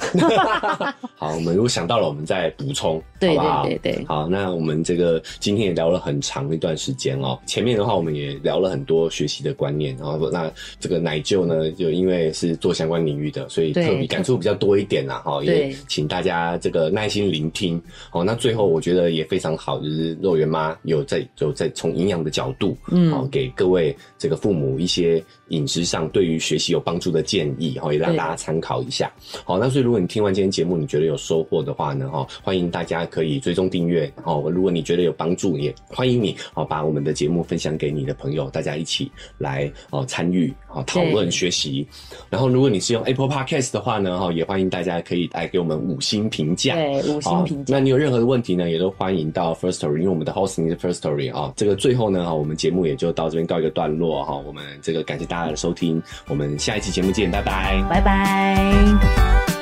[1.16, 7.38] 好，我们如果想到了，我们再补充，对对对对，好那我们这个今天也聊了很长一段时间哦。
[7.46, 15.22] 前面的话，我们也聊了很多学习的观念，然后那这个奶舅呢，就因为是做相关领域的，所以特别感触比较多一点啦。
[15.24, 17.82] 哈，也请大家这个耐心聆听。
[18.10, 29.12] 好，那最后我觉得也非常好，就是肉圆妈有在有在从营养的角度，嗯，好，给各位这个父母一些饮食上对于学习有帮助的建议，好，也让大家参考一下。
[29.44, 34.10] 好，那所以如果你听完今天节目，你觉得有收获的话呢，哈，欢迎大家可以追踪订阅。
[34.24, 41.86] 哦，如果你觉得有帮助，也欢迎你哦，把我们的节目分享给你的朋友，大家一起来哦参与哦讨论学习。
[42.28, 46.74] 然后，如果你是用 Apple Podcast 的话呢，哈，也欢迎大家可以来给我们五星评价。
[46.74, 47.76] 对，五星评价。
[47.76, 51.52] 那你有任何的问题呢，也都欢迎到 First Story，因为我们的 hosting 是 First Story 啊。
[51.56, 54.36] 这个最后呢，哈，我们节目也就到这边告一个段落哈。
[54.36, 59.55] 我们这个感谢大家的收听，我们下一期节目见，拜拜，拜拜。